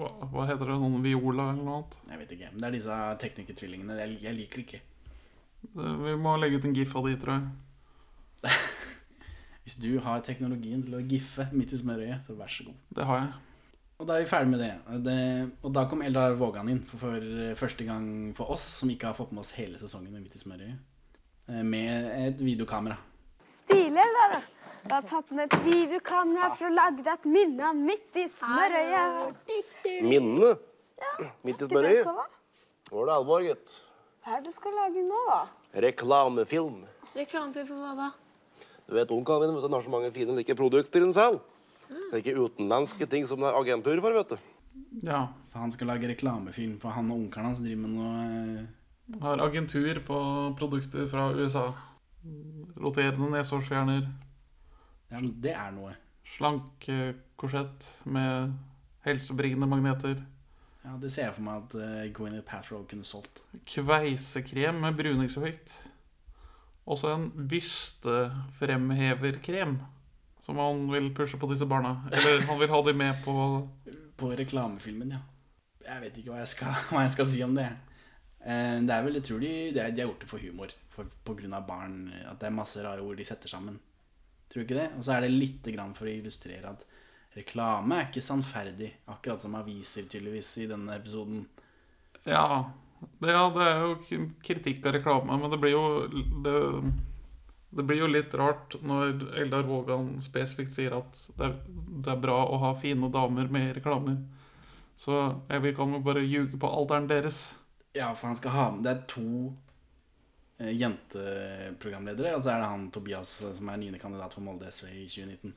hva, 0.00 0.08
hva 0.32 0.46
heter 0.48 0.72
det, 0.72 0.78
noen 0.80 1.04
viola 1.04 1.50
eller 1.52 1.60
noe 1.62 1.76
annet. 1.82 1.98
Jeg 2.10 2.22
vet 2.24 2.32
ikke. 2.38 2.48
Det 2.56 2.66
er 2.70 2.74
disse 2.78 2.96
teknikertvillingene. 3.22 3.98
Jeg, 4.00 4.16
jeg 4.24 4.38
liker 4.40 4.62
det 4.62 4.66
ikke. 4.66 4.80
Det- 5.76 5.92
Vi 6.08 6.16
må 6.24 6.32
legge 6.40 6.56
ut 6.58 6.64
en 6.64 6.74
gif 6.80 6.96
av 6.96 7.06
de, 7.06 7.14
tror 7.20 7.36
jeg. 7.36 8.56
Hvis 9.66 9.80
du 9.82 9.96
har 9.98 10.20
teknologien 10.22 10.78
til 10.86 10.94
å 10.94 11.02
giffe 11.10 11.48
midt 11.50 11.72
i 11.74 11.78
smørøyet, 11.80 12.22
så 12.22 12.36
vær 12.38 12.50
så 12.54 12.68
god. 12.68 12.74
Det 12.94 13.04
har 13.08 13.16
jeg. 13.18 13.30
Og 13.96 14.06
da 14.06 14.14
er 14.14 14.22
vi 14.22 14.28
ferdig 14.30 14.50
med 14.52 14.60
det. 14.62 14.74
det 15.02 15.14
og 15.66 15.72
da 15.74 15.82
kom 15.90 16.04
Eldar 16.06 16.36
Vågan 16.38 16.68
inn 16.70 16.82
for, 16.86 17.00
for 17.02 17.54
første 17.58 17.86
gang 17.88 18.04
for 18.38 18.52
oss, 18.54 18.62
som 18.78 18.92
ikke 18.92 19.08
har 19.08 19.16
fått 19.16 19.32
med 19.34 19.40
oss 19.42 19.50
hele 19.56 19.80
sesongen 19.80 20.12
med 20.12 20.22
Midt 20.22 20.36
i 20.38 20.42
smørøyet, 20.44 20.84
eh, 21.50 21.64
med 21.66 22.06
et 22.14 22.42
videokamera. 22.46 22.94
Stilig, 23.56 24.04
Eldar. 24.04 24.36
Jeg 24.84 24.92
har 24.92 25.08
tatt 25.10 25.32
med 25.34 25.48
et 25.48 25.64
videokamera 25.64 26.50
for 26.52 26.68
å 26.68 26.70
lage 26.76 27.02
deg 27.02 27.10
et 27.16 27.26
minne 27.34 27.64
av 27.66 27.80
midt 27.88 28.20
i 28.22 28.26
smørøyet. 28.36 29.48
Minne? 30.06 30.52
Midt 31.48 31.64
i 31.64 31.68
smørøyet? 31.72 32.06
Hva. 32.06 32.28
Nå 32.92 33.02
er 33.02 33.10
det 33.10 33.16
alvor, 33.16 33.48
gutt. 33.48 33.74
Hva 34.22 34.36
er 34.36 34.46
det 34.46 34.52
du 34.52 34.54
skal 34.60 34.78
lage 34.78 35.02
nå, 35.08 35.24
da? 35.32 35.40
Reklamefilm. 35.88 36.78
Reklamefilm 37.16 37.66
for 37.72 37.82
hva 37.82 37.96
da? 38.04 38.08
Du 38.86 38.94
vet 38.94 39.10
onkelen 39.10 39.54
min 39.54 39.62
han 39.62 39.76
har 39.76 39.82
så 39.82 39.92
mange 39.92 40.12
fine 40.14 40.36
like 40.36 40.54
produkter 40.58 41.02
han 41.02 41.14
selv. 41.14 41.40
Det 41.88 42.12
er 42.12 42.22
ikke 42.22 42.38
utenlandske 42.38 43.06
ting 43.10 43.26
som 43.26 43.42
det 43.42 43.50
er 43.50 43.58
agentur 43.58 43.98
for, 44.02 44.14
vet 44.14 44.34
du. 44.34 44.52
Ja. 45.06 45.26
For 45.52 45.62
han 45.62 45.72
skal 45.74 45.90
lage 45.90 46.10
reklamefilm 46.10 46.78
for 46.82 46.94
han 46.94 47.10
og 47.10 47.24
onkelen 47.24 47.50
hans 47.50 47.62
driver 47.64 47.82
med 47.82 47.94
noe 47.96 48.12
eh, 48.60 49.20
Har 49.22 49.42
agentur 49.42 50.00
på 50.06 50.20
produkter 50.58 51.06
fra 51.10 51.28
USA. 51.34 51.68
Roterende 52.76 53.30
neshårsfjerner. 53.36 54.06
Ja, 55.10 55.20
men 55.20 55.30
det 55.42 55.54
er 55.54 55.70
noe. 55.74 55.94
Slank 56.36 56.88
korsett 57.38 57.86
med 58.04 58.56
helsebringende 59.06 59.68
magneter. 59.70 60.24
Ja, 60.86 60.96
Det 61.02 61.12
ser 61.12 61.28
jeg 61.28 61.34
for 61.34 61.46
meg 61.46 61.62
at 61.62 61.76
uh, 61.78 62.12
Gwyneth 62.14 62.46
Patrol 62.46 62.84
kunne 62.86 63.06
solgt. 63.06 63.40
Kveisekrem 63.66 64.82
med 64.82 64.98
bruningseffekt. 64.98 65.72
Også 66.86 67.10
en 67.10 67.32
bystefremheverkrem. 67.50 69.82
Som 70.46 70.62
han 70.62 70.84
vil 70.92 71.10
pushe 71.14 71.38
på 71.38 71.46
disse 71.50 71.66
barna. 71.66 72.02
Eller 72.14 72.40
han 72.46 72.58
vil 72.60 72.70
ha 72.70 72.82
de 72.86 72.92
med 72.94 73.14
på 73.24 73.68
På 74.16 74.30
reklamefilmen, 74.32 75.10
ja. 75.12 75.18
Jeg 75.86 76.00
vet 76.02 76.16
ikke 76.16 76.30
hva 76.32 76.38
jeg 76.40 76.48
skal, 76.54 76.72
hva 76.88 77.02
jeg 77.04 77.12
skal 77.12 77.26
si 77.28 77.42
om 77.44 77.54
det. 77.58 77.70
Eh, 78.40 78.80
det 78.86 78.92
er 78.94 79.02
vel, 79.04 79.14
jeg 79.18 79.26
tror 79.26 79.40
de, 79.42 79.50
de, 79.74 79.76
de 79.76 79.80
har 79.82 80.08
gjort 80.08 80.22
det 80.24 80.30
for 80.30 80.40
humor. 80.40 80.70
For, 80.94 81.04
på 81.26 81.32
grunn 81.36 81.56
av 81.58 81.66
barn. 81.68 81.96
At 82.24 82.40
det 82.40 82.46
er 82.48 82.54
masse 82.56 82.78
rare 82.80 83.04
ord 83.04 83.16
de 83.20 83.28
setter 83.28 83.48
sammen. 83.52 83.76
Tror 84.48 84.60
du 84.62 84.64
ikke 84.64 84.80
det? 84.80 84.90
Og 84.96 85.02
så 85.04 85.10
er 85.12 85.20
det 85.26 85.34
lite 85.34 85.70
grann 85.74 85.92
for 85.98 86.08
å 86.08 86.14
illustrere 86.14 86.66
at 86.72 86.80
reklame 87.36 87.92
er 87.98 88.06
ikke 88.08 88.24
sannferdig. 88.24 88.90
Akkurat 89.12 89.40
som 89.42 89.58
aviser, 89.58 90.04
tydeligvis, 90.08 90.50
i 90.62 90.70
denne 90.70 90.96
episoden. 90.96 91.44
Ja, 92.24 92.72
det, 93.00 93.32
ja, 93.32 93.44
det 93.52 93.66
er 93.66 93.82
jo 93.84 94.22
kritikk 94.44 94.86
av 94.86 94.96
reklame, 94.96 95.36
men 95.40 95.52
det 95.52 95.58
blir 95.60 95.74
jo 95.74 95.84
det, 96.44 96.56
det 97.76 97.84
blir 97.84 98.00
jo 98.00 98.08
litt 98.08 98.34
rart 98.38 98.78
når 98.80 99.36
Eldar 99.42 99.66
Vågan 99.68 100.14
spesifikt 100.24 100.76
sier 100.76 100.96
at 100.96 101.20
det 101.36 101.50
er, 101.50 101.58
det 102.04 102.12
er 102.12 102.22
bra 102.22 102.38
å 102.46 102.60
ha 102.62 102.72
fine 102.80 103.10
damer 103.12 103.50
med 103.52 103.74
reklamer. 103.76 104.18
Så 104.96 105.12
jeg 105.50 105.62
vil 105.64 105.76
kan 105.76 105.92
jo 105.92 106.00
bare 106.04 106.24
ljuge 106.24 106.56
på 106.60 106.70
alderen 106.72 107.08
deres. 107.10 107.42
Ja, 107.96 108.14
for 108.16 108.30
han 108.30 108.38
skal 108.38 108.54
ha 108.54 108.70
med 108.72 108.84
Det 108.84 108.92
er 108.92 109.02
to 109.08 109.28
eh, 110.58 110.72
jenteprogramledere. 110.72 112.34
Og 112.36 112.44
så 112.44 112.54
er 112.54 112.62
det 112.62 112.72
han 112.72 112.88
Tobias 112.92 113.36
eh, 113.42 113.54
som 113.58 113.68
er 113.68 113.80
niende 113.82 114.00
kandidat 114.00 114.36
for 114.36 114.44
Molde 114.44 114.72
SV 114.72 114.88
i 114.88 115.04
2019. 115.04 115.54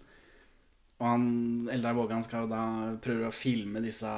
Og 1.00 1.08
han 1.08 1.26
Eldar 1.72 1.96
Vågan 1.96 2.24
skal 2.26 2.44
jo 2.44 2.52
da 2.52 2.64
prøve 3.04 3.30
å 3.30 3.36
filme 3.36 3.84
disse 3.84 4.12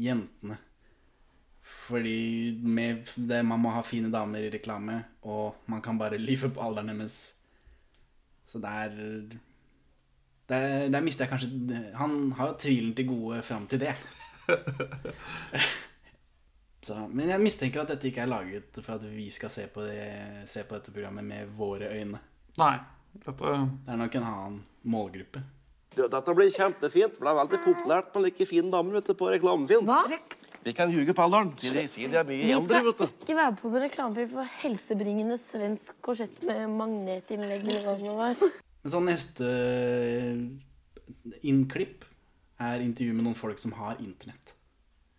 jentene. 0.00 0.56
Fordi 1.62 2.58
med 2.62 3.08
det, 3.16 3.42
man 3.46 3.60
må 3.62 3.70
ha 3.74 3.82
fine 3.86 4.10
damer 4.12 4.44
i 4.44 4.50
reklame, 4.52 4.98
og 5.22 5.54
man 5.70 5.82
kan 5.82 5.98
bare 5.98 6.20
lyve 6.28 6.50
på 6.52 6.62
alderen 6.62 6.92
deres. 6.98 7.32
Så 8.46 8.58
der 8.60 8.90
Der, 10.48 10.88
der 10.90 11.00
mister 11.00 11.24
jeg 11.24 11.30
kanskje 11.30 11.94
Han 11.96 12.32
har 12.32 12.48
jo 12.48 12.58
tvilen 12.58 12.94
til 12.94 13.06
gode 13.08 13.42
fram 13.42 13.66
til 13.66 13.80
det. 13.80 13.94
Så, 16.82 16.96
men 17.08 17.28
jeg 17.30 17.40
mistenker 17.40 17.84
at 17.84 17.92
dette 17.92 18.08
ikke 18.10 18.24
er 18.24 18.30
laget 18.30 18.78
for 18.82 18.96
at 18.96 19.04
vi 19.06 19.28
skal 19.30 19.52
se 19.54 19.68
på, 19.70 19.84
det, 19.86 20.48
se 20.50 20.64
på 20.66 20.74
dette 20.74 20.90
programmet 20.90 21.24
med 21.24 21.52
våre 21.54 21.92
øyne. 21.94 22.18
Nei, 22.58 22.74
dette 23.14 23.32
Det 23.38 23.92
er 23.94 24.00
nok 24.00 24.16
en 24.18 24.26
annen 24.26 24.56
målgruppe. 24.82 25.44
Dette 25.94 26.34
blir 26.34 26.50
kjempefint, 26.50 27.14
for 27.14 27.28
det 27.28 27.30
er 27.30 27.38
veldig 27.38 27.60
populært 27.62 28.10
med 28.14 28.26
like 28.26 28.46
fine 28.50 28.72
damer 28.72 28.98
vet 28.98 29.12
du, 29.12 29.14
på 29.14 29.30
reklamefilm. 29.30 29.86
Hva? 29.86 30.00
Vi 30.62 30.72
kan 30.78 30.92
ljuge 30.94 31.14
på 31.14 31.24
alderen. 31.24 31.50
Si 31.58 31.72
de, 31.74 31.82
sier 31.90 32.10
de 32.12 32.18
er 32.20 32.26
mye 32.28 32.38
Vi 32.38 32.52
eldre, 32.54 32.78
skal 32.78 32.86
vet 32.86 33.00
du. 33.00 33.22
ikke 33.24 33.34
være 33.38 33.54
på 33.58 33.70
noen 33.72 33.82
reklamefilm 33.82 34.30
for 34.36 34.52
helsebringende 34.62 35.38
svensk 35.42 35.96
korsett 36.06 36.36
med 36.46 36.70
magnetinnlegg 36.78 37.66
eller 37.66 37.88
hva 37.88 37.96
det 37.98 38.14
var. 38.20 38.44
Men 38.82 38.94
så 38.94 39.00
neste 39.02 39.48
innklipp 41.42 42.06
er 42.62 42.82
intervju 42.84 43.16
med 43.16 43.26
noen 43.26 43.38
folk 43.38 43.58
som 43.58 43.74
har 43.78 43.98
internett. 44.02 44.54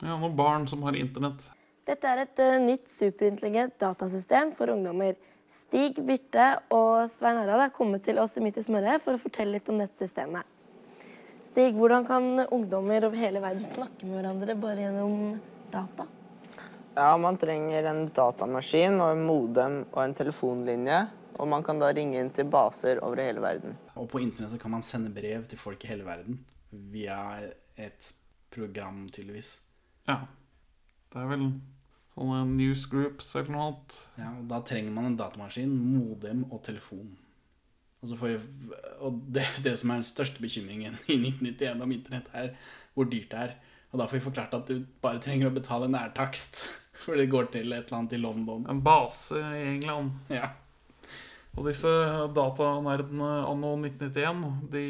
Ja, 0.03 0.15
noen 0.15 0.35
barn 0.35 0.67
som 0.71 0.83
har 0.87 0.95
internett. 0.99 1.43
Dette 1.87 2.07
er 2.07 2.23
et 2.23 2.39
uh, 2.39 2.57
nytt 2.63 2.87
superintelligent 2.91 3.75
datasystem 3.83 4.53
for 4.55 4.71
ungdommer. 4.71 5.17
Stig, 5.51 5.99
Birte 6.07 6.45
og 6.73 7.03
Svein 7.11 7.37
Harald 7.41 7.65
er 7.65 7.73
kommet 7.75 8.05
til 8.07 8.19
oss 8.23 8.37
i 8.39 8.43
Midt 8.43 8.61
i 8.61 8.63
smøret 8.63 9.03
for 9.03 9.15
å 9.17 9.21
fortelle 9.21 9.57
litt 9.57 9.67
om 9.69 9.81
dette 9.81 9.99
systemet. 9.99 10.47
Stig, 11.53 11.75
hvordan 11.77 12.01
kan 12.05 12.47
ungdommer 12.49 13.05
over 13.05 13.19
hele 13.21 13.37
verden 13.37 13.61
snakke 13.61 14.07
med 14.09 14.15
hverandre 14.17 14.55
bare 14.57 14.87
gjennom 14.87 15.35
data? 15.69 16.07
Ja, 16.95 17.11
man 17.21 17.37
trenger 17.37 17.91
en 17.91 18.07
datamaskin 18.09 18.97
og 18.97 19.11
en 19.13 19.21
modem 19.27 19.75
og 19.91 19.99
en 20.01 20.15
telefonlinje. 20.17 20.97
Og 21.37 21.51
man 21.51 21.61
kan 21.61 21.77
da 21.77 21.91
ringe 21.93 22.17
inn 22.17 22.31
til 22.33 22.49
baser 22.49 23.03
over 23.05 23.21
hele 23.21 23.43
verden. 23.45 23.77
Og 23.93 24.09
på 24.09 24.23
internett 24.23 24.55
så 24.55 24.57
kan 24.63 24.73
man 24.73 24.81
sende 24.81 25.13
brev 25.13 25.45
til 25.51 25.61
folk 25.61 25.85
i 25.85 25.91
hele 25.91 26.07
verden 26.09 26.41
via 26.89 27.19
et 27.77 28.09
program, 28.49 29.03
tydeligvis. 29.13 29.59
Ja. 30.09 30.23
Det 31.13 31.21
er 31.21 31.29
vel 31.35 31.51
sånne 32.15 32.47
newsgroups 32.49 33.29
eller 33.35 33.53
noe 33.53 33.67
annet. 33.67 33.99
Ja, 34.17 34.33
og 34.39 34.49
Da 34.49 34.65
trenger 34.65 34.97
man 34.97 35.11
en 35.11 35.21
datamaskin, 35.21 35.69
modem 35.69 36.47
og 36.49 36.65
telefon. 36.65 37.13
Og, 38.03 38.13
vi, 38.19 38.33
og 38.99 39.19
det, 39.31 39.45
det 39.63 39.77
som 39.79 39.93
er 39.93 40.01
den 40.01 40.07
største 40.07 40.43
bekymringen 40.43 40.97
i 41.07 41.15
1991 41.17 41.83
om 41.85 41.93
internett, 41.95 42.27
er 42.35 42.51
hvor 42.93 43.07
dyrt 43.09 43.31
det 43.31 43.43
er. 43.47 43.53
Og 43.93 44.01
da 44.01 44.07
får 44.09 44.17
vi 44.19 44.25
forklart 44.25 44.55
at 44.57 44.67
du 44.69 44.83
bare 45.03 45.21
trenger 45.23 45.49
å 45.49 45.55
betale 45.55 45.87
nærtakst. 45.91 46.63
For 47.03 47.19
det 47.19 47.29
går 47.31 47.49
til 47.53 47.71
et 47.73 47.85
eller 47.87 47.97
annet 47.99 48.15
i 48.17 48.21
London. 48.21 48.65
En 48.71 48.81
base 48.83 49.39
i 49.39 49.63
England. 49.73 50.13
Ja. 50.31 50.51
Og 51.53 51.67
disse 51.69 51.89
datanerdene 52.33 53.31
anno 53.45 53.73
1991, 53.77 54.45
de, 54.73 54.85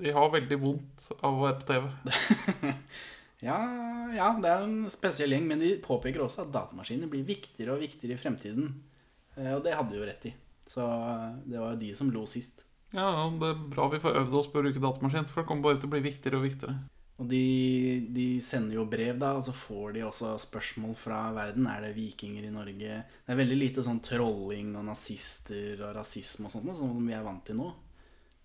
de 0.00 0.14
har 0.16 0.32
veldig 0.32 0.58
vondt 0.62 1.04
av 1.20 1.36
å 1.36 1.44
være 1.46 1.60
på 1.60 1.68
TV. 1.74 1.92
Ja, 3.44 3.56
ja, 4.16 4.30
det 4.40 4.48
er 4.48 4.62
en 4.64 4.86
spesiell 4.90 5.34
gjeng, 5.34 5.44
men 5.50 5.60
de 5.60 5.74
påpeker 5.84 6.22
også 6.24 6.46
at 6.46 6.54
datamaskiner 6.54 7.10
blir 7.12 7.26
viktigere 7.28 7.74
og 7.74 7.82
viktigere 7.84 8.16
i 8.16 8.20
fremtiden. 8.22 8.70
Eh, 9.36 9.50
Og 9.52 9.60
det 9.66 9.74
hadde 9.76 9.92
de 9.92 9.98
jo 10.00 10.06
rett 10.08 10.24
i. 10.30 10.32
Så 10.76 10.84
eh, 10.84 11.30
det 11.48 11.62
var 11.62 11.72
jo 11.74 11.80
de 11.80 11.94
som 11.96 12.12
lo 12.12 12.26
sist. 12.28 12.60
Ja, 12.94 13.08
det 13.40 13.48
er 13.48 13.64
bra 13.72 13.88
vi 13.92 14.02
får 14.02 14.20
øvd 14.22 14.36
oss 14.40 14.50
på 14.52 14.60
å 14.60 14.66
bruke 14.66 14.82
datamaskin, 14.82 15.26
for 15.30 15.42
det 15.42 15.48
kommer 15.48 15.70
bare 15.70 15.80
til 15.80 15.90
å 15.90 15.94
bli 15.96 16.04
viktigere 16.04 16.38
og 16.38 16.46
viktigere. 16.46 16.76
Og 17.16 17.30
de, 17.30 17.44
de 18.12 18.26
sender 18.44 18.76
jo 18.76 18.84
brev, 18.92 19.16
da, 19.22 19.32
og 19.38 19.46
så 19.46 19.54
får 19.56 19.94
de 19.96 20.02
også 20.04 20.34
spørsmål 20.42 20.92
fra 21.00 21.22
verden. 21.32 21.64
Er 21.72 21.86
det 21.86 21.94
vikinger 21.96 22.44
i 22.44 22.52
Norge? 22.52 22.98
Det 23.08 23.32
er 23.32 23.40
veldig 23.40 23.56
lite 23.56 23.84
sånn 23.86 24.02
trolling 24.04 24.74
og 24.76 24.84
nazister 24.90 25.80
og 25.80 25.94
rasisme 25.96 26.50
og 26.50 26.52
sånt, 26.52 26.68
som 26.76 26.92
vi 27.00 27.16
er 27.16 27.24
vant 27.24 27.40
til 27.48 27.56
nå. 27.56 27.70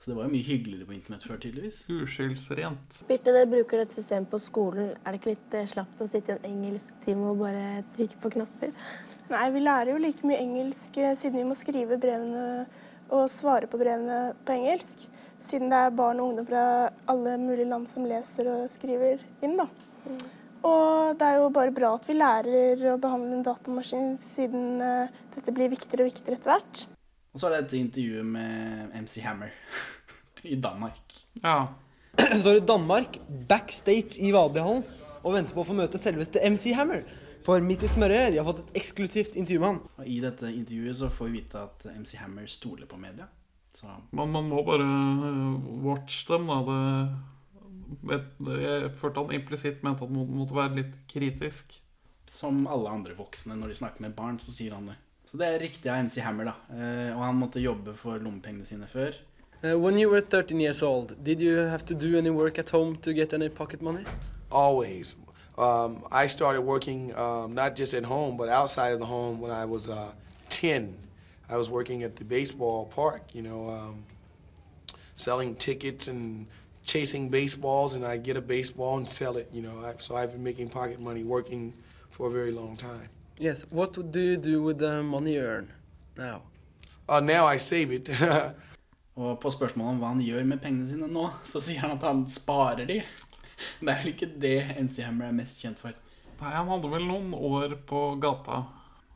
Så 0.02 0.10
det 0.10 0.16
var 0.18 0.26
jo 0.26 0.34
mye 0.34 0.46
hyggeligere 0.48 0.88
på 0.90 0.96
internett 0.96 1.26
før, 1.30 1.38
tydeligvis. 1.38 1.84
Uskyldsrent. 1.94 2.96
Birte, 3.06 3.34
dere 3.36 3.50
bruker 3.50 3.84
dette 3.84 4.00
systemet 4.00 4.32
på 4.32 4.40
skolen. 4.42 4.96
Er 4.98 5.14
det 5.14 5.20
ikke 5.20 5.36
litt 5.36 5.58
eh, 5.60 5.68
slapt 5.70 6.02
å 6.02 6.08
sitte 6.10 6.34
i 6.34 6.40
en 6.40 6.48
engelsktime 6.50 7.28
og 7.30 7.44
bare 7.44 7.84
trykke 7.94 8.18
på 8.24 8.32
knapper? 8.34 8.72
Nei, 9.30 9.44
vi 9.54 9.62
lærer 9.62 9.92
jo 9.94 10.00
like 10.02 10.26
mye 10.26 10.40
engelsk 10.42 10.98
eh, 10.98 11.14
siden 11.20 11.44
vi 11.44 11.50
må 11.52 11.58
skrive 11.60 12.00
brevene 12.02 12.66
og 13.12 13.28
svare 13.30 13.70
på 13.70 13.78
brevene 13.78 14.32
på 14.42 14.56
engelsk. 14.56 15.06
Siden 15.42 15.70
det 15.70 15.84
er 15.86 15.94
barn 15.94 16.22
og 16.24 16.32
ungdom 16.32 16.48
fra 16.50 16.64
alle 17.12 17.36
mulige 17.42 17.70
land 17.70 17.86
som 17.92 18.08
leser 18.10 18.50
og 18.50 18.72
skriver 18.74 19.22
inn, 19.46 19.54
da. 19.60 19.68
Og 20.66 21.14
det 21.18 21.28
er 21.28 21.40
jo 21.42 21.52
bare 21.54 21.74
bra 21.74 21.94
at 21.98 22.10
vi 22.10 22.18
lærer 22.18 22.88
å 22.90 22.98
behandle 23.02 23.38
en 23.38 23.46
datamaskin, 23.46 24.16
siden 24.22 24.82
eh, 24.82 25.14
dette 25.38 25.54
blir 25.54 25.70
viktigere 25.70 26.08
og 26.08 26.12
viktigere 26.12 26.42
etter 26.42 26.54
hvert. 26.56 26.84
Og 27.32 27.40
så 27.40 27.48
er 27.48 27.56
det 27.56 27.62
et 27.70 27.78
intervju 27.80 28.24
med 28.28 28.92
MC 29.06 29.22
Hammer 29.24 29.54
i 30.54 30.58
Danmark. 30.60 31.00
Ja. 31.44 31.68
står 32.42 32.60
i 32.60 32.66
Danmark, 32.68 33.20
backstage 33.48 34.20
i 34.20 34.34
Valbyhallen, 34.36 34.84
og 35.22 35.36
venter 35.38 35.56
på 35.56 35.64
å 35.64 35.68
få 35.70 35.76
møte 35.78 36.00
selveste 36.02 36.42
MC 36.44 36.74
Hammer. 36.76 37.06
For 37.46 37.64
midt 37.66 37.82
i 37.88 37.90
smøret, 37.90 38.34
de 38.34 38.38
har 38.42 38.46
fått 38.46 38.60
et 38.66 38.82
eksklusivt 38.82 39.38
intervju 39.40 39.62
med 39.64 39.70
han. 39.72 39.80
Og 39.98 40.10
I 40.12 40.18
dette 40.22 40.50
intervjuet 40.52 40.98
så 41.00 41.08
får 41.14 41.30
vi 41.30 41.40
vite 41.40 41.62
at 41.64 41.86
MC 41.96 42.18
Hammer 42.22 42.50
stoler 42.52 42.90
på 42.90 43.00
media. 43.02 43.26
Så 43.80 43.88
Man, 44.12 44.30
man 44.36 44.50
må 44.52 44.60
bare 44.68 44.86
watch 45.82 46.26
dem, 46.28 46.52
da. 46.52 46.60
Det, 48.02 48.20
det, 48.44 48.58
jeg 48.62 48.92
følte 49.00 49.24
han 49.24 49.34
implisitt 49.40 49.82
mente 49.86 50.06
at 50.06 50.12
man 50.14 50.30
måtte 50.36 50.56
være 50.58 50.78
litt 50.84 50.94
kritisk. 51.12 51.80
som 52.32 52.62
alle 52.72 52.88
andre 52.92 53.16
voksne 53.18 53.58
når 53.60 53.74
de 53.74 53.80
snakker 53.82 54.06
med 54.06 54.14
barn, 54.16 54.38
så 54.40 54.54
sier 54.54 54.76
han 54.78 54.86
det. 54.92 55.00
Så 55.32 55.38
det 55.38 55.48
er 55.48 55.62
riktig 55.64 55.88
av 55.88 56.02
MC 56.04 56.20
Hammer, 56.20 56.50
da. 56.50 56.54
Eh, 56.76 57.12
og 57.16 57.24
han 57.24 57.38
måtte 57.40 57.62
jobbe 57.64 57.94
for 57.96 58.20
lommepengene 58.20 58.66
sine 58.68 58.88
før. 58.92 59.16
Uh, 59.64 59.78
when 59.78 59.98
you 59.98 60.10
were 60.10 60.22
13 60.22 60.60
years 60.60 60.82
old, 60.82 61.14
did 61.24 61.40
you 61.40 61.56
have 61.56 61.86
to 61.86 61.94
do 61.94 62.18
any 62.18 62.30
work 62.30 62.60
at 62.60 62.70
home 62.72 62.96
to 62.98 63.14
get 63.14 63.32
any 63.34 63.48
pocket 63.48 63.82
money? 63.82 64.04
Always. 64.52 65.16
Um, 65.58 66.04
I 66.12 66.28
started 66.28 66.62
working 66.62 67.16
um, 67.16 67.54
not 67.54 67.78
just 67.78 67.94
at 67.94 68.04
home, 68.04 68.36
but 68.36 68.50
outside 68.50 68.92
of 68.92 69.00
the 69.00 69.06
home 69.06 69.40
when 69.40 69.52
I 69.52 69.66
was 69.66 69.88
uh, 69.88 70.12
10. 70.50 70.98
I 71.50 71.56
was 71.56 71.70
working 71.70 72.04
at 72.04 72.16
the 72.16 72.26
baseball 72.26 72.86
park, 72.86 73.22
you 73.34 73.44
know, 73.44 73.70
um, 73.70 74.04
selling 75.16 75.56
tickets 75.56 76.08
and 76.08 76.48
chasing 76.84 77.30
baseballs, 77.30 77.96
and 77.96 78.06
I'd 78.06 78.24
get 78.24 78.36
a 78.36 78.42
baseball 78.42 78.98
and 78.98 79.08
sell 79.08 79.38
it, 79.38 79.48
you 79.54 79.62
know. 79.62 79.80
I, 79.80 79.94
so 80.00 80.16
I've 80.16 80.32
been 80.32 80.44
making 80.44 80.70
pocket 80.70 81.00
money 81.00 81.24
working 81.24 81.74
for 82.10 82.28
a 82.28 82.32
very 82.32 82.52
long 82.52 82.76
time. 82.76 83.10
Yes. 83.42 83.66
What 83.72 83.94
do 83.94 84.20
you 84.20 84.38
do 84.38 84.62
with 84.62 84.78
the 84.78 85.02
money 85.02 85.34
you 85.34 85.42
earn 85.42 85.72
now? 86.16 86.44
Uh, 87.10 87.20
now 87.20 87.48
I 87.48 87.58
save 87.58 87.92
it. 87.92 88.10
Og 89.18 89.40
på 89.42 89.50
spørsmålet 89.50 89.96
om 89.96 89.98
hva 90.00 90.12
han 90.14 90.22
gjør 90.22 90.46
med 90.46 90.62
pengene 90.62 90.86
sine 90.86 91.08
nå, 91.10 91.24
så 91.50 91.58
sier 91.58 91.82
han 91.82 91.96
at 91.96 92.06
han 92.06 92.22
sparer 92.30 92.86
de. 92.86 93.00
Det 93.82 93.90
er 93.90 93.98
vel 94.04 94.12
ikke 94.14 94.30
det 94.44 94.54
MC 94.78 95.02
Hammer 95.02 95.32
er 95.32 95.34
mest 95.40 95.58
kjent 95.58 95.82
for. 95.82 95.98
Nei, 96.38 96.52
Han 96.54 96.70
hadde 96.70 96.92
vel 96.94 97.08
noen 97.10 97.34
år 97.34 97.76
på 97.90 98.04
gata. 98.22 98.62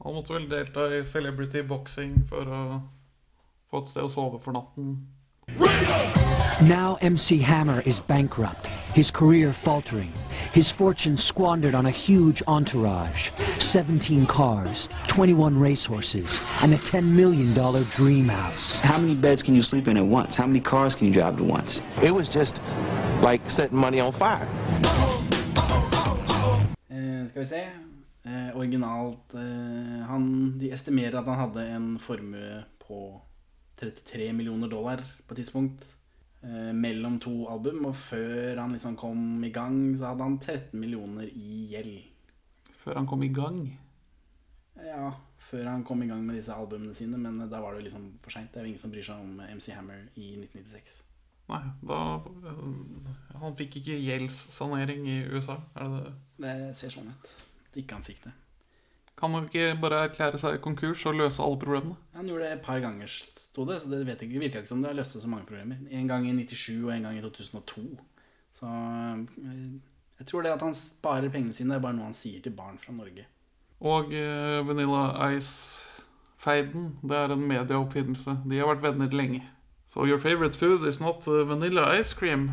Han 0.02 0.18
måtte 0.18 0.34
vel 0.34 0.50
delta 0.50 0.88
i 0.90 1.04
celebrity 1.06 1.62
boxing 1.62 2.18
for 2.30 2.50
å 2.50 2.64
få 3.70 3.84
et 3.84 3.94
sted 3.94 4.10
å 4.10 4.12
sove 4.14 4.42
for 4.42 4.58
natten. 4.58 4.98
Now 6.66 6.98
MC 7.02 7.44
Hammer 7.46 7.86
is 7.86 8.02
bankrupt, 8.02 8.74
his 8.96 9.12
career 9.12 9.52
faltering, 9.52 10.12
his 10.54 10.72
fortune 10.72 11.18
squandered 11.18 11.76
on 11.76 11.86
a 11.86 11.92
huge 11.92 12.42
entourage, 12.48 13.30
17 13.60 14.26
cars, 14.26 14.88
21 15.08 15.60
racehorses, 15.60 16.40
and 16.64 16.74
a 16.74 16.78
$10 16.78 17.04
million 17.04 17.54
dream 17.92 18.30
house. 18.30 18.80
How 18.80 18.98
many 18.98 19.14
beds 19.14 19.44
can 19.44 19.54
you 19.54 19.62
sleep 19.62 19.90
in 19.90 19.98
at 19.98 20.06
once? 20.06 20.34
How 20.34 20.48
many 20.48 20.62
cars 20.62 20.96
can 20.96 21.08
you 21.08 21.14
drive 21.14 21.36
at 21.36 21.46
once? 21.46 21.82
It 22.02 22.12
was 22.12 22.30
just 22.30 22.62
like 23.22 23.42
setting 23.52 23.78
money 23.78 24.00
on 24.00 24.14
fire. 24.14 24.48
Eh, 26.90 27.28
skal 27.28 27.42
vi 27.42 27.48
se. 27.48 27.68
Eh, 28.24 28.56
originalt 28.56 29.34
eh, 29.34 30.06
han, 30.08 30.54
De 30.60 30.72
estimerer 30.72 31.20
at 31.20 31.26
han 31.26 31.40
hadde 31.40 31.68
en 31.68 32.00
formue 32.00 32.64
på 32.88 33.22
33 33.76 34.34
millioner 34.34 34.68
dollar 34.68 35.04
på 35.28 35.34
et 35.34 35.36
tidspunkt. 35.36 35.84
Eh, 36.46 36.72
mellom 36.78 37.20
to 37.24 37.34
album, 37.52 37.86
og 37.90 37.96
før 37.98 38.62
han 38.62 38.76
liksom 38.76 38.98
kom 39.00 39.44
i 39.44 39.52
gang, 39.56 39.80
så 39.98 40.12
hadde 40.12 40.28
han 40.28 40.38
13 40.40 40.80
millioner 40.80 41.30
i 41.32 41.66
gjeld. 41.74 41.98
Før 42.84 43.02
han 43.02 43.10
kom 43.10 43.26
i 43.26 43.32
gang? 43.34 43.64
Ja, 44.86 45.10
før 45.50 45.70
han 45.72 45.84
kom 45.88 46.04
i 46.04 46.08
gang 46.10 46.22
med 46.26 46.38
disse 46.40 46.54
albumene 46.54 46.94
sine, 46.98 47.18
men 47.18 47.42
da 47.50 47.62
var 47.64 47.76
det 47.76 47.88
liksom 47.88 48.14
for 48.22 48.36
seint. 48.36 48.52
Det 48.54 48.62
er 48.62 48.68
jo 48.68 48.74
ingen 48.74 48.82
som 48.82 48.94
bryr 48.94 49.08
seg 49.08 49.22
om 49.22 49.42
MC 49.58 49.72
Hammer 49.74 50.06
i 50.16 50.36
1996. 50.38 51.02
Nei, 51.46 51.62
da 51.86 51.98
Han 53.38 53.54
fikk 53.58 53.78
ikke 53.82 54.00
gjeldssanering 54.02 55.06
i 55.06 55.20
USA, 55.30 55.60
er 55.78 55.92
det 55.92 56.00
det? 56.06 56.16
Det 56.46 56.56
ser 56.80 56.94
sånn 56.96 57.12
ut. 57.14 57.36
Ikke 57.78 57.98
han 57.98 58.06
fikk 58.08 58.24
det. 58.24 58.34
Kan 59.15 59.32
man 59.32 59.45
ikke 59.47 59.78
bare 59.80 60.01
erklære 60.10 60.39
seg 60.41 60.58
konkurs 60.63 61.06
og 61.08 61.15
løse 61.15 61.43
alle 61.43 61.60
problemene? 61.60 61.95
Han 62.17 62.28
gjorde 62.28 62.49
det 62.49 62.58
et 62.58 62.65
par 62.65 62.82
ganger, 62.84 63.08
sto 63.08 63.63
det. 63.65 63.80
Så 63.82 63.91
det 63.91 64.01
vet 64.08 64.21
ikke, 64.21 64.41
virka 64.43 64.60
ikke 64.60 64.73
som 64.73 64.82
det 64.84 64.91
har 64.91 64.97
løst 64.97 65.15
så 65.15 65.30
mange 65.32 65.47
problemer. 65.47 65.80
En 65.89 66.08
gang 66.08 66.28
i 66.28 66.34
97 66.36 66.84
og 66.84 66.91
en 66.95 67.08
gang 67.08 67.17
i 67.17 67.23
2002. 67.23 67.86
Så 68.60 68.65
eh, 68.67 69.80
jeg 70.19 70.28
tror 70.28 70.43
det 70.43 70.51
at 70.51 70.62
han 70.62 70.75
sparer 70.75 71.32
pengene 71.32 71.56
sine, 71.56 71.75
er 71.75 71.84
bare 71.84 71.95
noe 71.95 72.10
han 72.10 72.17
sier 72.17 72.43
til 72.43 72.56
barn 72.56 72.78
fra 72.82 72.93
Norge. 72.95 73.25
Og 73.80 74.12
uh, 74.12 74.67
Vanilla 74.67 75.30
Ice-feiden, 75.36 76.93
det 77.04 77.17
er 77.17 77.36
en 77.36 77.47
medieoppfinnelse. 77.47 78.38
De 78.49 78.60
har 78.60 78.71
vært 78.71 78.84
venner 78.84 79.12
lenge. 79.15 79.43
So 79.88 80.06
your 80.06 80.19
favorite 80.19 80.56
food 80.56 80.88
is 80.88 80.99
not 80.99 81.28
uh, 81.28 81.47
vanilla 81.47 81.99
ice 81.99 82.13
cream. 82.13 82.49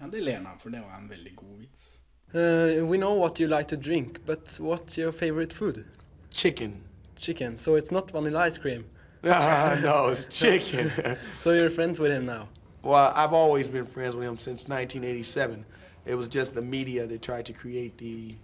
Ja, 0.00 0.06
det 0.06 0.22
ler 0.22 0.36
han 0.36 0.46
av, 0.46 0.58
for 0.62 0.70
det 0.70 0.82
var 0.82 0.98
en 0.98 1.08
veldig 1.10 1.36
god 1.36 1.58
vits. 1.58 1.95
Uh, 2.34 2.84
we 2.84 2.98
know 2.98 3.14
what 3.14 3.38
you 3.40 3.48
like 3.48 3.68
to 3.68 3.76
drink, 3.76 4.20
but 4.26 4.58
what's 4.60 4.98
your 4.98 5.12
favorite 5.12 5.52
food? 5.52 5.84
Chicken. 6.30 6.82
Chicken. 7.16 7.58
So 7.58 7.76
it's 7.76 7.90
not 7.90 8.10
vanilla 8.10 8.40
ice 8.40 8.58
cream. 8.58 8.84
no, 9.22 10.08
it's 10.10 10.26
chicken. 10.26 10.92
so 11.38 11.52
you're 11.52 11.70
friends 11.70 11.98
with 11.98 12.12
him 12.12 12.26
now. 12.26 12.48
Well, 12.82 13.12
I've 13.16 13.32
always 13.32 13.68
been 13.68 13.86
friends 13.86 14.14
with 14.14 14.26
him 14.26 14.38
since 14.38 14.68
1987. 14.68 15.64
It 16.04 16.14
was 16.14 16.28
just 16.28 16.54
the 16.54 16.62
media 16.62 17.06
that 17.06 17.22
tried 17.22 17.46
to 17.46 17.52
create 17.52 17.98
the, 17.98 18.34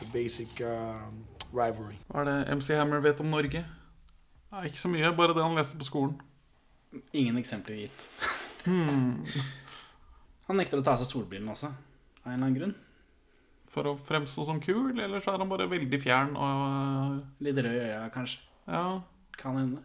the 0.00 0.06
basic 0.12 0.48
um, 0.60 1.24
rivalry. 1.52 1.98
Hva 2.08 2.22
er 2.22 2.24
det 2.24 2.54
MC 2.56 2.74
Hammer 2.74 3.00
vet 3.04 3.20
om 3.20 3.26
Norge? 3.26 3.64
Nei, 4.52 4.62
ikke 4.68 4.80
så 4.80 4.88
mye, 4.88 5.10
bare 5.16 5.34
det 5.36 5.44
han 5.44 5.56
leste 5.56 5.76
på 5.76 5.84
skolen. 5.84 6.14
Ingen 7.12 7.36
eksempler 7.40 7.82
gitt. 7.82 8.06
Hmm. 8.64 9.26
Han 10.48 10.58
nekter 10.60 10.80
å 10.80 10.84
ta 10.84 10.94
av 10.94 11.02
seg 11.02 11.10
solbrillene 11.12 11.52
også, 11.52 11.68
av 12.22 12.30
en 12.30 12.32
eller 12.32 12.46
annen 12.46 12.58
grunn. 12.58 12.74
For 13.72 13.88
å 13.88 13.94
fremstå 13.96 14.44
som 14.44 14.60
kul, 14.60 14.98
eller 15.00 15.22
så 15.24 15.32
er 15.32 15.40
han 15.40 15.48
bare 15.48 15.64
veldig 15.70 16.00
fjern 16.02 16.34
og 16.36 17.22
Litt 17.40 17.56
rød 17.56 17.72
i 17.72 17.86
øya, 17.86 18.02
kanskje. 18.12 18.42
Ja. 18.68 19.00
Kan 19.38 19.56
hende. 19.56 19.80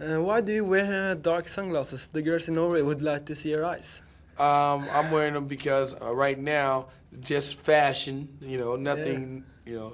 Uh, 0.00 0.20
why 0.22 0.40
do 0.40 0.52
you 0.52 0.64
wear 0.64 1.12
uh, 1.12 1.14
dark 1.14 1.48
sunglasses? 1.48 2.08
The 2.08 2.22
girls 2.22 2.48
in 2.48 2.54
Norway 2.54 2.82
would 2.82 3.02
like 3.02 3.26
to 3.26 3.34
see 3.34 3.50
your 3.50 3.64
eyes. 3.64 4.02
Um, 4.38 4.86
I'm 4.92 5.10
wearing 5.10 5.34
them 5.34 5.46
because 5.46 5.94
uh, 6.00 6.14
right 6.14 6.38
now, 6.38 6.86
just 7.20 7.58
fashion, 7.58 8.28
you 8.40 8.58
know, 8.58 8.76
nothing, 8.76 9.44
you 9.66 9.74
know, 9.74 9.92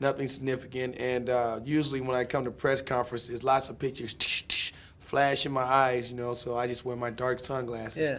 nothing 0.00 0.28
significant. 0.28 0.98
And 1.00 1.30
uh, 1.30 1.60
usually 1.64 2.02
when 2.02 2.14
I 2.14 2.24
come 2.24 2.44
to 2.44 2.50
press 2.50 2.82
conferences, 2.82 3.42
lots 3.42 3.70
of 3.70 3.78
pictures, 3.78 4.12
tsh, 4.14 4.42
tsh, 4.48 4.72
flash 5.00 5.46
in 5.46 5.52
my 5.52 5.62
eyes, 5.62 6.10
you 6.10 6.16
know, 6.16 6.34
so 6.34 6.56
I 6.56 6.66
just 6.66 6.84
wear 6.84 6.96
my 6.96 7.10
dark 7.10 7.38
sunglasses. 7.38 8.10
Yeah. 8.10 8.18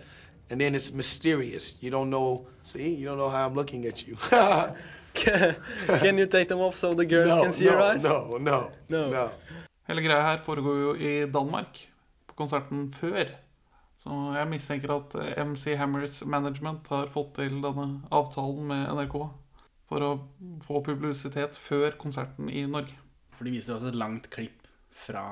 And 0.49 0.61
then 0.61 0.75
it's 0.75 0.91
mysterious. 0.93 1.75
You 1.81 1.91
don't 1.91 2.09
know, 2.09 2.47
see, 2.63 2.93
you 2.95 3.05
don't 3.09 3.17
know 3.17 3.29
how 3.29 3.47
I'm 3.49 3.55
looking 3.55 3.85
at 3.85 4.07
you. 4.07 4.15
Can 5.13 6.17
you 6.17 6.25
take 6.27 6.47
them 6.47 6.59
off 6.59 6.75
so 6.77 6.93
the 6.93 7.05
girls 7.05 7.27
No, 7.29 7.43
can 7.43 7.53
see 7.53 7.65
no, 7.65 7.71
your 7.71 7.81
eyes? 7.81 8.03
no, 8.03 8.37
no, 8.37 8.71
no. 8.89 9.29
Hele 9.87 10.01
greia 10.03 10.21
her 10.21 10.37
foregår 10.45 10.77
jo 10.83 10.93
i 10.95 11.25
Danmark, 11.31 11.79
på 12.27 12.35
konserten 12.35 12.93
før. 12.93 13.25
Så 14.03 14.13
jeg 14.35 14.47
mistenker 14.51 14.91
at 14.93 15.15
eh, 15.15 15.43
MC 15.47 15.75
Hammers 15.79 16.21
management 16.25 16.87
har 16.91 17.07
fått 17.11 17.33
til 17.39 17.57
denne 17.63 17.87
avtalen 18.13 18.67
med 18.69 18.91
NRK 18.93 19.15
for 19.87 20.03
å 20.05 20.11
få 20.67 20.81
publisitet 20.85 21.57
før 21.57 21.95
konserten 21.99 22.49
i 22.51 22.65
Norge. 22.67 22.93
For 23.37 23.47
de 23.47 23.55
viser 23.55 23.77
også 23.77 23.89
et 23.93 23.97
langt 23.97 24.29
klipp 24.33 24.67
fra 25.07 25.23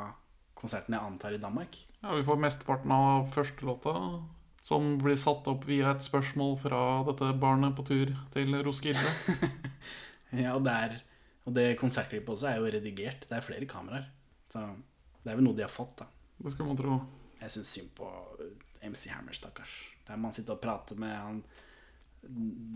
konserten 0.57 0.95
jeg 0.95 1.03
antar 1.03 1.35
i 1.35 1.41
Danmark. 1.43 1.75
Ja, 2.01 2.15
Vi 2.15 2.23
får 2.25 2.41
mesteparten 2.41 2.91
av 2.95 3.29
første 3.35 3.65
låta, 3.67 3.93
som 4.65 4.95
blir 4.97 5.17
satt 5.21 5.45
opp 5.51 5.67
via 5.69 5.91
et 5.93 6.01
spørsmål 6.01 6.55
fra 6.63 6.81
dette 7.05 7.29
barnet 7.41 7.75
på 7.77 7.85
tur 7.85 8.15
til 8.33 8.57
Roskilde. 8.65 9.13
Ja, 10.35 10.55
og, 10.57 10.65
det 10.65 10.71
er, 10.73 10.95
og 11.47 11.53
det 11.55 11.77
konsertklippet 11.79 12.33
også 12.33 12.49
er 12.49 12.57
jo 12.59 12.71
redigert. 12.73 13.21
Det 13.29 13.37
er 13.37 13.45
flere 13.45 13.67
kameraer. 13.69 14.09
Så 14.51 14.63
det 15.21 15.31
er 15.31 15.37
vel 15.37 15.45
noe 15.45 15.55
de 15.55 15.63
har 15.63 15.71
fått, 15.71 16.01
da. 16.01 16.09
Det 16.41 16.51
skulle 16.51 16.73
man 16.73 16.79
tro. 16.79 16.97
Jeg 17.39 17.53
syns 17.53 17.71
synd 17.71 17.93
på 17.95 18.09
MC 18.83 19.13
Hammer, 19.13 19.37
stakkars. 19.37 19.75
Der 20.09 20.19
man 20.19 20.33
sitter 20.35 20.57
og 20.57 20.63
prater 20.65 20.99
med 20.99 21.13
han 21.15 21.39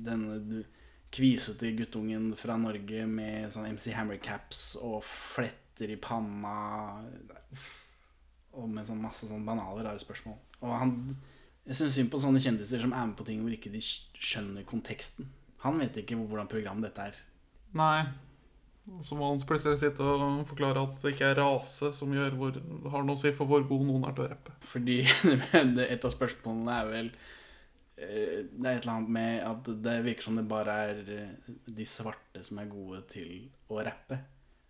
denne 0.06 0.64
kvisete 1.12 1.74
guttungen 1.76 2.32
fra 2.38 2.56
Norge 2.62 3.06
med 3.10 3.50
sånn 3.54 3.68
MC 3.74 3.92
Hammer-caps 3.98 4.64
og 4.80 5.02
fletter 5.10 5.92
i 5.92 5.98
panna. 6.00 7.02
Og 8.56 8.70
med 8.70 8.88
sånn 8.88 9.04
masse 9.04 9.28
sånn 9.28 9.44
banale, 9.46 9.84
rare 9.84 10.02
spørsmål. 10.02 10.38
Og 10.62 10.74
han 10.78 10.96
Jeg 11.70 11.78
syns 11.78 12.00
synd 12.00 12.10
på 12.10 12.18
sånne 12.22 12.42
kjendiser 12.42 12.82
som 12.82 12.96
er 12.98 13.06
med 13.06 13.18
på 13.20 13.28
ting 13.28 13.44
hvor 13.44 13.54
ikke 13.54 13.70
de 13.70 13.82
skjønner 13.84 14.66
konteksten. 14.66 15.28
Han 15.62 15.78
vet 15.78 16.00
ikke 16.02 16.18
hvordan 16.18 16.50
program 16.50 16.82
dette 16.82 17.12
er. 17.12 17.20
Nei. 17.78 18.08
Så 19.06 19.14
må 19.14 19.28
han 19.30 19.42
plutselig 19.46 19.78
sitte 19.84 20.02
og 20.02 20.48
forklare 20.50 20.82
at 20.82 20.96
det 21.04 21.12
ikke 21.14 21.28
er 21.30 21.38
rase 21.38 21.92
som 21.94 22.14
gjør 22.16 22.38
hvor, 22.40 22.56
har 22.90 23.06
noe 23.06 23.20
å 23.20 23.22
si 23.22 23.30
for 23.38 23.46
hvor 23.50 23.68
god 23.70 23.86
noen 23.86 24.08
er 24.10 24.16
til 24.18 24.26
å 24.26 24.32
rappe. 24.32 24.56
Fordi 24.72 24.98
et 25.60 26.08
av 26.08 26.16
spørsmålene 26.16 26.80
er 26.80 26.90
vel 26.90 27.12
eh, 28.02 28.40
Det 28.50 28.66
er 28.66 28.72
et 28.72 28.82
eller 28.82 28.96
annet 28.96 29.14
med 29.20 29.46
at 29.52 29.72
det 29.86 29.96
virker 30.08 30.26
som 30.26 30.42
det 30.42 30.48
bare 30.50 30.80
er 30.90 31.14
eh, 31.20 31.54
de 31.70 31.86
svarte 31.86 32.42
som 32.48 32.64
er 32.64 32.72
gode 32.72 33.04
til 33.14 33.36
å 33.70 33.84
rappe. 33.86 34.24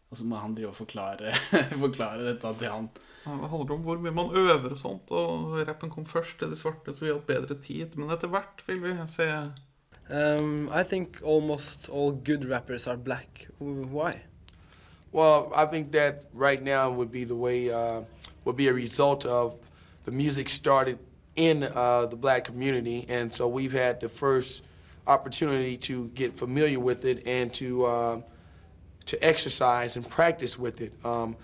Og 0.10 0.18
så 0.18 0.26
må 0.26 0.40
han 0.42 0.56
drive 0.58 0.72
og 0.72 0.76
forklare, 0.80 1.34
forklare 1.86 2.26
dette 2.32 2.54
til 2.60 2.72
han. 2.72 2.90
Ja, 3.26 3.32
Det 3.32 3.50
handler 3.50 3.74
om 3.76 3.82
hvor 3.86 4.00
mye 4.02 4.12
man 4.16 4.32
øver 4.36 4.72
og 4.74 4.78
sånt. 4.78 5.12
Og 5.12 5.58
rappen 5.68 5.90
kom 5.94 6.06
først 6.06 6.40
til 6.40 6.52
de 6.52 6.58
svarte, 6.58 6.96
så 6.96 7.06
vi 7.06 7.12
hadde 7.12 7.20
hatt 7.20 7.28
bedre 7.28 7.60
tid. 7.62 7.96
Men 7.96 8.10
etter 8.16 8.32
hvert 8.32 8.64
vil 8.68 8.82
vi 8.84 8.96
se 9.16 9.30
Um, 10.12 10.72
I 10.74 10.82
think 10.84 11.22
almost 11.24 11.88
all 11.88 12.12
good 12.12 12.44
rappers 12.50 12.88
are 12.88 12.98
black. 12.98 13.48
Why? 13.60 14.24
Well, 15.12 15.52
I 15.56 15.66
think 15.66 15.92
that 15.92 16.26
right 16.34 16.64
now 16.64 16.90
would 16.90 17.12
be 17.12 17.26
the 17.26 17.36
way, 17.36 17.70
uh, 17.70 18.02
would 18.44 18.58
be 18.58 18.68
a 18.70 18.74
result 18.74 19.26
of 19.26 19.60
the 20.06 20.12
music 20.12 20.50
started 20.50 20.98
in 21.36 21.64
uh, 21.64 22.08
the 22.08 22.16
black 22.16 22.44
community. 22.44 23.06
And 23.08 23.32
so 23.32 23.48
we've 23.48 23.72
had 23.72 24.00
the 24.00 24.10
first 24.10 24.64
opportunity 25.06 25.78
to 25.78 26.08
get 26.16 26.34
familiar 26.34 26.80
with 26.80 27.06
it 27.06 27.28
and 27.28 27.54
to, 27.54 27.86
uh, 27.86 28.22
to 29.10 29.18
exercise 29.26 29.96
and 29.96 30.08
practice 30.08 30.58
with 30.58 30.82
it. 30.82 30.94
Um, 31.04 31.36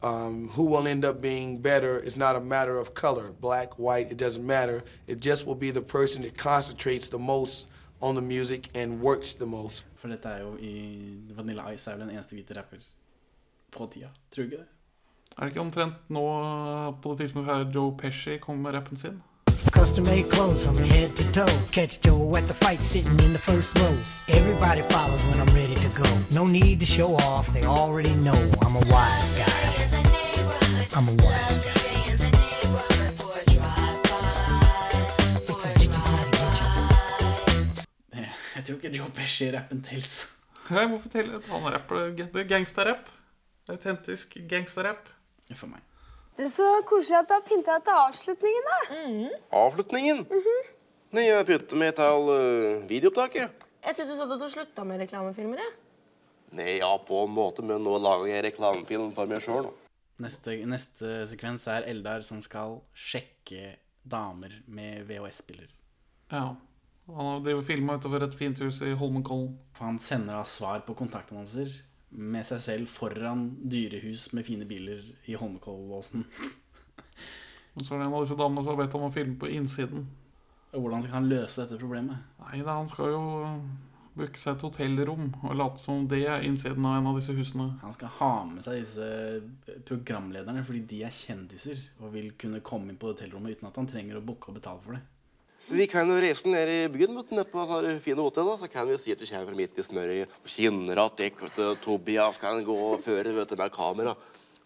um, 0.00 0.48
who 0.50 0.64
will 0.64 0.86
end 0.86 1.04
up 1.04 1.20
being 1.20 1.58
better 1.58 1.98
is 1.98 2.16
not 2.16 2.36
a 2.36 2.40
matter 2.40 2.78
of 2.78 2.94
color, 2.94 3.32
black, 3.40 3.78
white, 3.78 4.12
it 4.12 4.16
doesn't 4.16 4.46
matter. 4.46 4.84
It 5.08 5.20
just 5.20 5.44
will 5.46 5.56
be 5.56 5.72
the 5.72 5.82
person 5.82 6.22
that 6.22 6.38
concentrates 6.38 7.08
the 7.08 7.18
most 7.18 7.66
on 8.00 8.14
the 8.14 8.22
music 8.22 8.68
and 8.74 9.00
works 9.00 9.34
the 9.34 9.46
most. 9.46 9.84
For 9.96 10.08
dette 10.08 10.30
er 10.30 10.44
jo 10.44 10.56
i 10.62 10.74
Vanilla 11.34 11.72
Ice 11.74 11.90
er 11.90 11.96
vel 11.96 12.06
den 12.06 12.14
eneste 12.14 12.36
hvite 12.36 12.54
rapper 12.54 12.84
på 13.74 13.88
tida. 13.92 14.12
Tror 14.30 14.44
du 14.44 14.50
ikke 14.50 14.62
det? 14.62 14.68
Er 15.38 15.40
det 15.42 15.50
ikke 15.50 15.60
omtrent 15.60 16.10
nå 16.10 16.22
på 17.02 17.10
det 17.10 17.26
tidspunktet 17.26 17.56
her 17.56 17.72
Joe 17.74 17.96
Pesci 17.98 18.38
kom 18.38 18.62
med 18.62 18.74
rappen 18.74 18.96
sin? 18.96 19.18
Custom 19.78 20.04
made 20.06 20.28
clothes 20.28 20.66
from 20.66 20.76
head 20.76 21.14
to 21.16 21.32
toe. 21.32 21.46
Catch 21.70 22.00
Joe 22.00 22.36
at 22.36 22.48
the 22.48 22.54
fight 22.54 22.82
sitting 22.82 23.18
in 23.20 23.32
the 23.32 23.38
first 23.38 23.78
row. 23.78 23.96
Everybody 24.26 24.82
follows 24.82 25.22
when 25.26 25.40
I'm 25.40 25.54
ready 25.54 25.76
to 25.76 25.88
go. 25.90 26.04
No 26.32 26.46
need 26.46 26.80
to 26.80 26.86
show 26.86 27.14
off, 27.14 27.52
they 27.52 27.64
already 27.64 28.14
know 28.16 28.50
I'm 28.60 28.74
a 28.74 28.84
wise 28.92 29.30
guy. 29.38 30.88
I'm 30.96 31.08
a 31.08 31.12
wise 31.22 31.58
guy. 31.58 31.72
Jeg 38.58 38.66
tror 38.66 38.74
ikke 38.74 38.96
Joe 38.96 39.10
Pesci 39.14 39.50
rappen 39.54 39.82
tels. 39.82 40.32
Hei, 40.68 40.86
hvorfor 40.86 41.08
teller? 41.08 41.40
Han 41.46 41.72
rapper 41.72 42.08
det 42.16 42.30
er 42.34 42.48
gangsterrapp. 42.48 43.06
Autentisk 43.68 44.36
gangsterrapp. 44.50 45.06
For 45.54 45.70
meg. 45.70 45.84
Det 46.38 46.44
er 46.46 46.52
så 46.54 46.66
koselig 46.86 47.16
at 47.18 47.26
du 47.26 47.32
har 47.34 47.42
pynta 47.42 47.76
til 47.82 47.96
avslutningen, 47.98 48.66
da. 48.68 49.30
Avslutningen? 49.58 50.20
Nei, 51.10 51.24
jeg 51.24 51.46
pynter 51.48 51.80
meg 51.80 51.96
til 51.98 52.28
uh, 52.30 52.84
videoopptaket. 52.86 53.64
Jeg 53.82 53.96
trodde 53.98 54.14
du 54.14 54.20
sa 54.20 54.26
at 54.36 54.44
du 54.44 54.52
slutta 54.52 54.84
med 54.86 55.02
reklamefilmer. 55.02 55.58
jeg. 55.64 55.72
Nei, 56.54 56.68
ja, 56.78 56.92
på 57.08 57.24
en 57.24 57.34
måte, 57.34 57.64
men 57.66 57.82
nå 57.82 57.96
lager 57.98 58.30
jeg 58.30 58.44
reklamefilm 58.46 59.10
for 59.16 59.26
meg 59.26 59.42
sjøl. 59.42 59.66
Neste, 60.22 60.54
neste 60.70 61.16
sekvens 61.32 61.66
er 61.74 61.90
Eldar 61.90 62.22
som 62.26 62.38
skal 62.44 62.78
sjekke 62.94 63.74
damer 64.06 64.54
med 64.70 65.10
VHS-spiller. 65.10 65.74
Ja. 66.30 66.52
Han 67.18 67.42
driver 67.42 67.66
filma 67.66 67.98
utover 67.98 68.28
et 68.28 68.38
fint 68.38 68.62
hus 68.62 68.78
i 68.86 68.94
Holmenkollen. 68.94 69.56
Han 69.82 69.98
sender 69.98 70.38
av 70.38 70.46
svar 70.46 70.86
på 70.86 70.94
kontaktannonser 71.02 71.80
med 72.10 72.46
seg 72.48 72.62
selv 72.64 72.92
foran 72.92 73.50
dyrehus 73.68 74.30
med 74.36 74.46
fine 74.46 74.68
biler 74.68 75.02
i 75.28 75.36
Holmenkollåsen. 75.36 76.24
Og 77.76 77.84
så 77.84 77.94
er 77.94 78.00
det 78.00 78.06
en 78.08 78.14
av 78.14 78.24
disse 78.24 78.38
damene 78.38 78.64
som 78.64 78.72
har 78.72 78.80
bedt 78.80 78.96
om 78.98 79.06
å 79.06 79.12
filme 79.14 79.36
på 79.38 79.50
innsiden. 79.54 80.08
Hvordan 80.72 81.04
skal 81.04 81.14
han 81.14 81.28
løse 81.30 81.62
dette 81.62 81.78
problemet? 81.80 82.24
Nei 82.42 82.62
da, 82.64 82.78
han 82.80 82.88
skal 82.90 83.12
jo 83.14 83.22
booke 84.18 84.40
seg 84.42 84.56
et 84.56 84.64
hotellrom 84.66 85.28
og 85.46 85.54
late 85.54 85.80
som 85.80 86.08
det 86.10 86.24
er 86.26 86.42
innsiden 86.46 86.86
av 86.88 86.98
en 86.98 87.10
av 87.12 87.20
disse 87.20 87.36
husene. 87.36 87.68
Han 87.84 87.94
skal 87.94 88.10
ha 88.18 88.32
med 88.48 88.64
seg 88.66 88.80
disse 88.82 89.78
programlederne 89.88 90.64
fordi 90.66 90.82
de 90.90 91.04
er 91.06 91.14
kjendiser 91.14 91.84
og 92.00 92.12
vil 92.16 92.32
kunne 92.40 92.64
komme 92.66 92.92
inn 92.92 92.98
på 93.00 93.12
hotellrommet 93.12 93.58
uten 93.58 93.70
at 93.70 93.78
han 93.78 93.88
trenger 93.90 94.18
å 94.18 94.24
booke 94.26 94.50
og 94.50 94.58
betale 94.58 94.82
for 94.84 94.98
det. 94.98 95.04
Vi 95.68 95.84
kan 95.84 96.08
jo 96.08 96.16
reise 96.16 96.48
ned 96.48 96.70
i 96.72 96.76
byen, 96.88 97.12
vet 97.18 97.28
du, 97.28 97.34
ned 97.36 97.48
på 97.52 97.60
sånne 97.68 97.98
fine 98.00 98.24
hotell. 98.24 98.48
Så 98.56 98.70
kan 98.72 98.88
vi 98.88 98.96
si 99.00 99.12
at 99.12 99.20
vi 99.20 99.28
kommer 99.28 99.56
midt 99.58 99.76
i 99.76 99.84
snøret 99.84 100.30
og 100.40 100.48
kjenner 100.48 101.00
at 101.02 101.20
jeg, 101.20 101.34
vet 101.36 101.58
du. 101.60 101.64
Tobias 101.82 102.40
kan 102.40 102.62
gå 102.64 102.76
og 102.86 103.02
føre 103.04 103.34
vet 103.36 103.52
du, 103.52 103.56
med 103.60 103.74
kamera. 103.74 104.14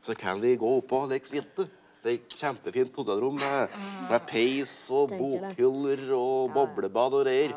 Så 0.03 0.15
kan 0.19 0.39
vi 0.43 0.55
gå 0.59 0.77
opp 0.79 0.95
og 0.95 1.09
leke 1.11 1.27
suite. 1.27 1.67
Det 2.03 2.13
er 2.13 2.39
kjempefint 2.39 2.95
hotellrom 2.99 3.37
med, 3.39 3.75
med 4.11 4.25
peis 4.31 4.73
og 4.95 5.11
bokhyller 5.15 6.07
og 6.17 6.55
boblebad 6.55 7.19
og 7.19 7.27
greier. 7.27 7.55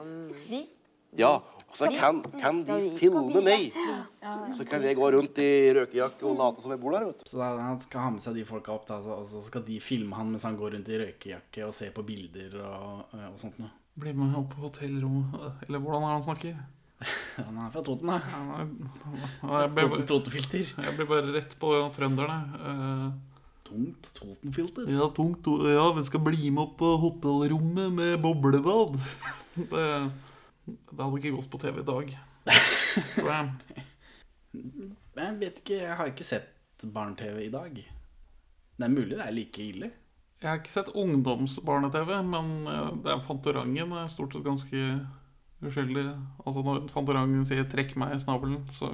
Vi? 1.16 1.26
og 1.26 1.76
så 1.76 1.90
kan, 1.92 2.22
kan 2.40 2.62
de 2.64 2.76
filme 2.96 3.42
meg. 3.44 3.76
Så 4.56 4.64
kan 4.68 4.84
jeg 4.86 4.96
gå 4.96 5.10
rundt 5.12 5.40
i 5.44 5.50
røkejakke 5.76 6.24
og 6.30 6.38
late 6.40 6.64
som 6.64 6.72
jeg 6.72 6.80
bor 6.80 6.96
der, 6.96 7.08
vet 7.10 7.24
du. 7.24 7.26
Så 7.34 7.40
da, 7.42 7.50
han 7.60 7.82
skal 7.84 8.06
ha 8.06 8.12
med 8.16 8.24
seg 8.24 8.38
de 8.38 8.46
folka 8.48 8.72
opp, 8.76 8.86
da, 8.88 9.02
og 9.18 9.26
så 9.28 9.42
skal 9.44 9.66
de 9.68 9.82
filme 9.84 10.16
han 10.16 10.32
mens 10.32 10.48
han 10.48 10.56
går 10.60 10.78
rundt 10.78 10.92
i 10.94 11.02
røykejakke 11.02 11.66
og 11.68 11.76
ser 11.76 11.92
på 11.96 12.06
bilder 12.08 12.56
og, 12.62 13.18
og 13.34 13.36
sånt 13.42 13.60
noe. 13.60 13.74
Bli 14.00 14.12
med 14.16 14.36
opp 14.36 14.50
på 14.52 14.66
hotellrommet 14.66 15.64
Eller 15.64 15.80
hvordan 15.80 16.04
er 16.04 16.10
det 16.10 16.16
han 16.18 16.26
snakker? 16.26 16.56
Han 17.36 17.60
er 17.60 17.72
fra 17.72 17.82
Toten, 17.84 18.08
da. 18.08 18.20
Totenfilter. 20.08 20.70
Jeg 20.88 20.96
blir 20.98 21.08
bare 21.10 21.34
rett 21.36 21.56
på 21.60 21.72
trønderne. 21.96 22.38
Uh, 22.56 23.08
tungt 23.68 24.08
Totenfilter? 24.16 24.88
Ja, 24.92 25.10
tungt. 25.16 25.48
Ja, 25.68 25.90
vi 25.98 26.06
skal 26.08 26.24
bli 26.24 26.50
med 26.50 26.64
opp 26.64 26.78
på 26.80 26.94
hotellrommet 27.04 27.92
med 28.00 28.16
boblebad. 28.24 28.96
Det, 29.56 29.84
det 30.66 31.02
hadde 31.02 31.20
ikke 31.22 31.36
gått 31.38 31.52
på 31.54 31.62
TV 31.62 31.82
i 31.82 31.88
dag. 31.92 32.16
jeg. 32.46 33.46
Jeg 35.16 35.36
vet 35.40 35.58
ikke, 35.60 35.78
jeg 35.82 35.96
har 36.00 36.10
ikke 36.10 36.26
sett 36.28 36.84
barne-TV 36.96 37.42
i 37.46 37.52
dag. 37.52 37.76
Det 37.76 38.86
er 38.86 38.92
mulig 38.92 39.16
det 39.18 39.26
er 39.26 39.36
like 39.36 39.64
ille. 39.64 39.90
Jeg 40.42 40.50
har 40.50 40.60
ikke 40.60 40.74
sett 40.74 40.92
ungdomsbarne-TV, 40.96 42.12
men 42.28 42.50
eh, 42.68 42.90
det 43.04 43.14
er 43.14 43.24
Fantorangen 43.28 43.94
er 43.96 44.12
stort 44.12 44.36
sett 44.36 44.44
ganske 44.46 44.82
uskyldig. 45.66 46.06
Altså 46.44 46.64
Når 46.68 46.90
Fantorangen 46.94 47.46
sier 47.48 47.68
'trekk 47.68 47.96
meg 48.00 48.16
i 48.16 48.22
snabelen', 48.24 48.64
så 48.76 48.92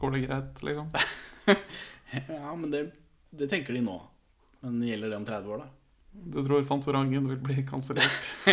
går 0.00 0.14
det 0.14 0.24
greit, 0.26 0.62
liksom. 0.64 0.92
Ja, 2.28 2.54
men 2.56 2.70
det, 2.72 2.86
det 3.36 3.50
tenker 3.50 3.76
de 3.76 3.82
nå. 3.84 3.98
Men 4.64 4.80
gjelder 4.80 5.12
det 5.12 5.16
om 5.20 5.26
30 5.28 5.52
år, 5.52 5.64
da? 5.64 5.77
Du 6.24 6.40
tror 6.44 6.64
Fantorangen 6.66 7.28
vil 7.28 7.38
bli 7.42 7.62
kansellert? 7.68 8.20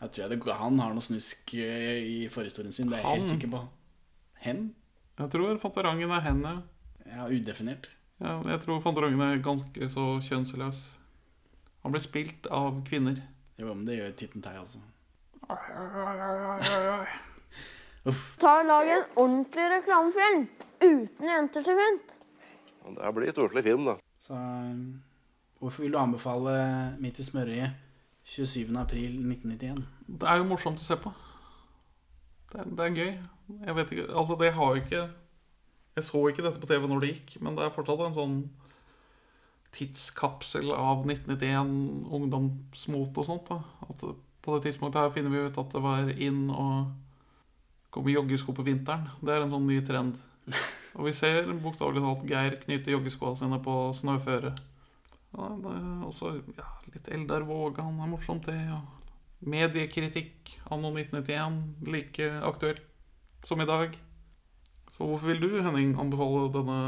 Jeg 0.00 0.10
tror 0.10 0.22
jeg 0.22 0.30
det, 0.32 0.54
Han 0.56 0.78
har 0.80 0.94
noe 0.96 1.04
snusk 1.04 1.54
eh, 1.60 1.98
i 2.00 2.28
forhistorien 2.32 2.72
sin, 2.72 2.88
det 2.88 2.98
er 2.98 3.02
jeg 3.04 3.20
helt 3.20 3.32
sikker 3.34 3.50
på. 3.52 3.58
Hen? 4.40 4.62
Jeg 5.20 5.28
tror 5.34 5.58
Fantorangen 5.60 6.10
er 6.16 6.22
henne. 6.24 6.52
Ja, 7.04 7.26
udefinert. 7.28 7.90
Ja, 8.20 8.38
jeg 8.48 8.62
tror 8.64 8.80
Fantorangen 8.80 9.20
er 9.20 9.42
ganske 9.44 9.90
så 9.92 10.06
kjønnsløs. 10.24 10.80
Han 11.84 11.92
blir 11.92 12.02
spilt 12.04 12.48
av 12.52 12.80
kvinner. 12.88 13.20
Jo, 13.60 13.74
men 13.74 13.84
det 13.88 13.98
gjør 13.98 14.16
Titten 14.16 14.42
Tei 14.44 14.56
altså. 14.56 14.78
Ta 18.40 18.50
og 18.62 18.68
Lag 18.68 18.88
en 18.88 19.04
ordentlig 19.20 19.66
reklamefilm 19.74 20.46
uten 20.80 21.28
jenter 21.28 21.62
til 21.66 21.76
pynt. 21.76 22.08
Det 22.96 23.10
blir 23.16 23.32
storslått 23.34 23.66
film, 23.66 23.84
da. 23.88 23.94
Så 24.24 24.32
um, 24.36 25.02
hvorfor 25.60 25.84
vil 25.84 25.92
du 25.92 25.98
anbefale 26.00 26.54
Midt 27.00 27.20
i 27.20 27.26
smørøyet 27.26 27.76
27. 28.24 28.78
april 28.80 29.18
1991? 29.20 29.84
Det 30.20 30.28
er 30.28 30.40
jo 30.40 30.48
morsomt 30.48 30.80
å 30.80 30.86
se 30.86 30.96
på. 31.00 31.12
Det, 32.52 32.64
det 32.76 32.86
er 32.86 32.96
gøy. 32.96 33.12
Jeg 33.66 33.76
vet 33.76 33.92
ikke, 33.94 34.06
altså 34.22 34.38
det 34.40 34.54
har 34.56 34.74
jo 34.74 34.82
ikke 34.84 35.02
Jeg 35.96 36.04
så 36.06 36.20
ikke 36.28 36.42
dette 36.46 36.60
på 36.62 36.68
TV 36.70 36.86
når 36.86 37.00
det 37.02 37.08
gikk, 37.10 37.36
men 37.42 37.56
det 37.58 37.64
er 37.66 37.72
fortsatt 37.74 38.02
en 38.06 38.16
sånn 38.16 38.34
tidskapsel 39.74 40.70
av 40.74 41.04
1991, 41.04 41.72
ungdomsmot 42.10 43.18
og 43.18 43.26
sånt. 43.26 43.50
da. 43.50 43.58
At 43.86 44.04
på 44.40 44.54
det 44.54 44.62
tidspunktet 44.64 45.02
her 45.02 45.12
finner 45.14 45.34
vi 45.34 45.42
ut 45.46 45.58
at 45.60 45.74
det 45.74 45.82
var 45.84 46.10
inn 46.14 46.46
å 46.50 46.66
gå 47.90 48.02
med 48.06 48.16
joggesko 48.16 48.54
på 48.54 48.64
vinteren. 48.66 49.10
Det 49.20 49.34
er 49.34 49.44
en 49.44 49.52
sånn 49.52 49.68
ny 49.68 49.80
trend. 49.86 50.16
Og 50.96 51.06
vi 51.06 51.14
ser 51.14 51.50
bokstavelig 51.62 52.02
talt 52.06 52.26
Geir 52.30 52.56
knyte 52.64 52.94
joggeskoene 52.94 53.38
sine 53.38 53.60
på 53.62 53.76
snøføre. 53.98 54.54
Er 55.30 56.06
også 56.08 56.34
ja, 56.56 56.66
litt 56.90 57.08
Eldar 57.12 57.44
Vågan 57.46 58.00
er 58.02 58.10
morsomt 58.10 58.48
det. 58.50 58.58
Og 58.74 59.46
mediekritikk 59.50 60.56
anno 60.70 60.90
1991, 60.92 61.60
like 61.86 62.30
aktuelt 62.44 62.82
som 63.46 63.60
i 63.62 63.68
dag. 63.68 63.94
Så 64.90 65.06
hvorfor 65.06 65.30
vil 65.30 65.40
du, 65.40 65.62
Henning, 65.64 65.94
anbefale 66.00 66.50
denne 66.52 66.80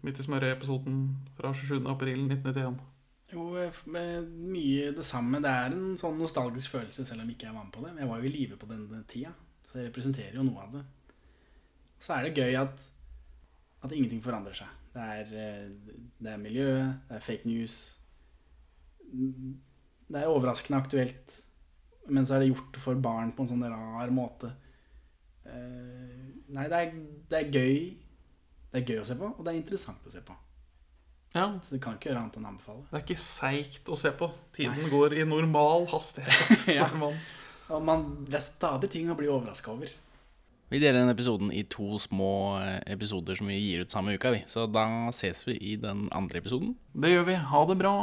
Midt 0.00 0.16
i 0.16 0.24
smøret-episoden 0.24 1.02
fra 1.36 1.52
27. 1.52 1.84
april 1.92 2.22
1991? 2.24 2.78
Jo, 3.30 3.42
eh, 3.60 3.82
mye 4.24 4.94
det 4.96 5.04
samme. 5.04 5.42
Det 5.44 5.50
er 5.50 5.74
en 5.76 5.92
sånn 6.00 6.16
nostalgisk 6.18 6.72
følelse, 6.72 7.04
selv 7.06 7.22
om 7.22 7.30
ikke 7.30 7.46
jeg 7.46 7.54
var 7.54 7.66
med 7.66 7.74
på 7.74 7.84
det. 7.84 7.92
Jeg 8.00 8.08
var 8.08 8.18
jo 8.18 8.26
i 8.30 8.32
live 8.32 8.56
på 8.56 8.66
den 8.70 9.04
tida, 9.06 9.34
så 9.68 9.78
jeg 9.78 9.90
representerer 9.90 10.40
jo 10.40 10.46
noe 10.48 10.64
av 10.64 10.72
det. 10.78 10.82
Så 12.00 12.16
er 12.16 12.26
det 12.26 12.40
gøy 12.40 12.56
at, 12.62 12.80
at 13.84 13.92
ingenting 13.92 14.24
forandrer 14.24 14.56
seg. 14.56 14.79
Det 14.90 15.02
er, 15.02 15.34
eh, 15.38 15.98
det 16.18 16.32
er 16.32 16.42
miljøet, 16.42 16.96
det 17.08 17.16
er 17.16 17.24
fake 17.24 17.46
news. 17.48 17.76
Det 19.10 20.18
er 20.18 20.30
overraskende 20.30 20.80
aktuelt, 20.82 21.36
men 22.10 22.26
så 22.26 22.36
er 22.36 22.42
det 22.42 22.50
gjort 22.50 22.80
for 22.82 22.98
barn 23.02 23.30
på 23.36 23.44
en 23.44 23.52
sånn 23.52 23.66
rar 23.70 24.10
måte. 24.14 24.50
Eh, 25.46 26.30
Nei, 26.50 26.66
det 26.66 26.78
er, 26.82 26.94
det 27.30 27.38
er 27.38 27.52
gøy. 27.54 27.74
Det 28.70 28.80
er 28.80 28.86
gøy 28.86 29.02
å 29.02 29.06
se 29.06 29.16
på, 29.18 29.28
og 29.30 29.44
det 29.46 29.52
er 29.52 29.58
interessant 29.60 30.06
å 30.06 30.12
se 30.12 30.22
på. 30.26 30.34
Ja. 31.34 31.46
Så 31.62 31.76
det 31.76 31.82
kan 31.84 31.94
ikke 31.94 32.10
gjøre 32.10 32.24
annet 32.24 32.38
enn 32.38 32.46
å 32.46 32.50
anbefale. 32.50 32.86
Det 32.88 32.98
er 32.98 33.04
ikke 33.04 33.22
seigt 33.22 33.90
å 33.90 33.98
se 33.98 34.10
på. 34.18 34.26
Tiden 34.56 34.90
går 34.90 35.14
i 35.20 35.26
normal 35.28 35.86
hastighet. 35.92 36.66
ja. 36.80 36.88
Og 37.70 37.84
man, 37.86 38.08
det 38.26 38.40
er 38.40 38.46
stadig 38.46 38.90
ting 38.90 39.10
å 39.12 39.18
bli 39.18 39.30
overraska 39.30 39.70
over. 39.70 39.92
Vi 40.70 40.78
deler 40.78 41.00
denne 41.00 41.16
episoden 41.16 41.48
i 41.50 41.64
to 41.66 41.98
små 41.98 42.60
eh, 42.62 42.76
episoder 42.92 43.34
som 43.34 43.48
vi 43.50 43.56
gir 43.58 43.82
ut 43.82 43.90
samme 43.90 44.14
uka, 44.14 44.30
vi. 44.30 44.44
Så 44.46 44.68
da 44.70 44.84
ses 45.10 45.42
vi 45.48 45.56
i 45.58 45.74
den 45.80 46.06
andre 46.14 46.38
episoden. 46.38 46.76
Det 46.94 47.10
gjør 47.10 47.26
vi. 47.26 47.34
Ha 47.50 47.62
det 47.66 47.76
bra. 47.80 47.94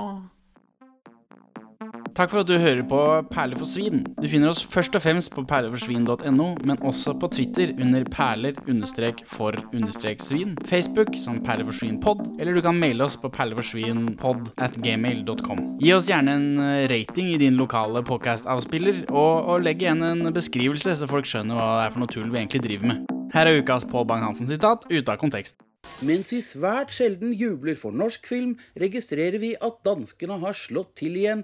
Takk 2.18 2.32
for 2.34 2.42
at 2.42 2.48
du 2.50 2.56
hører 2.58 2.80
på 2.90 3.00
Perler 3.30 3.60
for 3.60 3.70
svin. 3.70 4.00
Du 4.18 4.26
finner 4.26 4.50
oss 4.50 4.64
først 4.74 4.96
og 4.98 5.04
fremst 5.04 5.30
på 5.36 5.44
perleforsvin.no, 5.46 6.48
men 6.66 6.80
også 6.82 7.14
på 7.22 7.30
Twitter 7.30 7.76
under 7.78 8.02
perler-for-svin, 8.10 10.56
Facebook 10.66 11.14
som 11.22 11.38
perleforsvinpod, 11.46 12.42
eller 12.42 12.58
du 12.58 12.64
kan 12.66 12.82
maile 12.82 13.06
oss 13.06 13.14
på 13.22 13.30
perleforsvinpod 13.30 14.50
at 14.66 14.74
gmail.com. 14.82 15.62
Gi 15.84 15.94
oss 15.94 16.10
gjerne 16.10 16.34
en 16.40 16.50
eh, 16.58 16.90
rating 16.90 17.30
i 17.36 17.38
din 17.38 17.54
lokale 17.62 18.02
podcast-avspiller, 18.10 19.06
og, 19.12 19.54
og 19.54 19.62
legg 19.70 19.86
igjen 19.86 20.02
en 20.10 20.34
beskrivelse, 20.34 20.98
så 20.98 21.06
folk 21.14 21.30
skjønner 21.30 21.54
hva 21.54 21.70
det 21.76 21.86
er 21.86 21.94
for 21.94 22.02
noe 22.02 22.10
tull 22.18 22.34
vi 22.34 22.42
egentlig 22.42 22.66
driver 22.66 22.96
med. 22.96 23.06
Her 23.38 23.46
er 23.46 23.62
ukas 23.62 23.86
Pål 23.86 24.10
Bang-Hansen-sitat 24.10 24.90
ute 24.90 25.06
av 25.06 25.22
kontekst. 25.22 25.62
Mens 26.06 26.30
vi 26.30 26.44
svært 26.46 26.92
sjelden 26.94 27.32
jubler 27.34 27.78
for 27.78 27.96
norsk 27.96 28.28
film, 28.30 28.54
registrerer 28.78 29.40
vi 29.42 29.56
at 29.58 29.80
danskene 29.86 30.38
har 30.44 30.58
slått 30.58 30.94
til 31.00 31.18
igjen. 31.18 31.42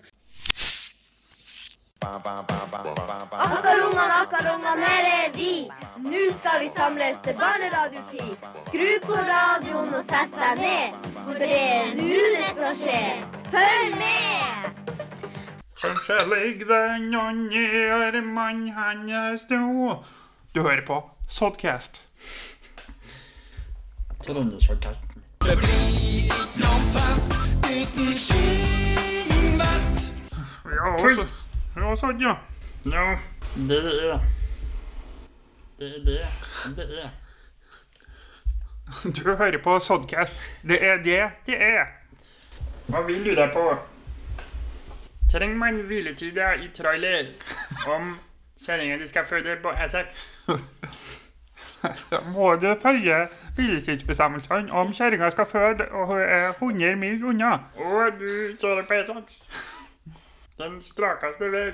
Akkarungene, 3.45 4.13
akkarungene, 4.21 4.85
her 4.85 5.05
er 5.09 5.29
vi. 5.35 5.69
Nå 6.03 6.21
skal 6.39 6.57
vi 6.61 6.69
samles 6.75 7.15
til 7.23 7.33
barneradiotid. 7.39 8.35
Skru 8.67 8.89
på 9.05 9.15
radioen 9.29 9.93
og 9.93 10.03
sett 10.09 10.33
deg 10.35 10.55
ned, 10.59 10.87
for 11.23 11.33
det 11.39 11.51
er 11.57 11.93
nå 11.95 12.07
det 12.35 12.49
skal 12.51 12.75
skje. 12.81 13.03
Følg 13.53 13.91
med! 14.01 14.73
Kanskje 15.83 16.15
ligger 16.31 16.65
det 16.73 16.85
noen 17.11 17.39
i 17.51 17.65
armene 17.91 18.71
hans 18.75 19.43
nå. 19.49 19.97
Du 20.55 20.61
hører 20.61 20.85
på 20.87 21.09
Sodcast. 21.27 22.01
Det 24.23 24.33
blir 25.59 25.87
ikke 25.99 26.39
noe 26.61 26.79
fest 26.93 27.31
uten 27.67 28.13
skinnvest. 28.15 29.95
Ja, 30.71 30.93
også, 30.95 31.27
ja, 31.75 31.95
sånn, 31.97 32.19
ja. 32.21 32.37
Ja. 32.85 33.17
Det 33.55 33.77
er 33.77 34.19
Det 35.79 35.87
er 35.87 35.99
det. 36.05 36.21
Det 36.75 36.87
er 36.99 37.09
Du 39.15 39.35
hører 39.35 39.57
på 39.63 39.79
Sodcast. 39.79 40.41
Det 40.61 40.77
er 40.83 40.97
det 40.97 41.31
det 41.45 41.57
er. 41.61 41.85
Hva 42.87 43.01
vil 43.07 43.23
du 43.23 43.35
deg 43.35 43.53
på? 43.53 43.63
Trenger 45.31 45.57
man 45.57 45.81
hviletid 45.87 46.37
i 46.37 46.67
trailer 46.75 47.31
om 47.89 48.17
kjerringa 48.65 48.97
di 48.97 49.07
skal 49.07 49.25
føde 49.25 49.55
på 49.63 49.71
E6? 49.71 50.19
Da 52.11 52.19
må 52.35 52.55
du 52.55 52.75
følge 52.81 53.27
hviletidsbestemmelsene 53.55 54.71
om 54.71 54.93
kjerringa 54.93 55.31
skal 55.31 55.45
føde 55.49 55.87
og 55.91 56.07
hun 56.11 56.21
er 56.21 56.51
100 56.59 56.95
mil 56.95 57.25
unna. 57.31 57.53
Og 57.75 58.19
du 58.19 58.29
kjører 58.61 58.85
på 58.87 58.93
E6. 58.99 59.39
Den 60.63 60.81
strakeste 60.81 61.51
vei 61.51 61.73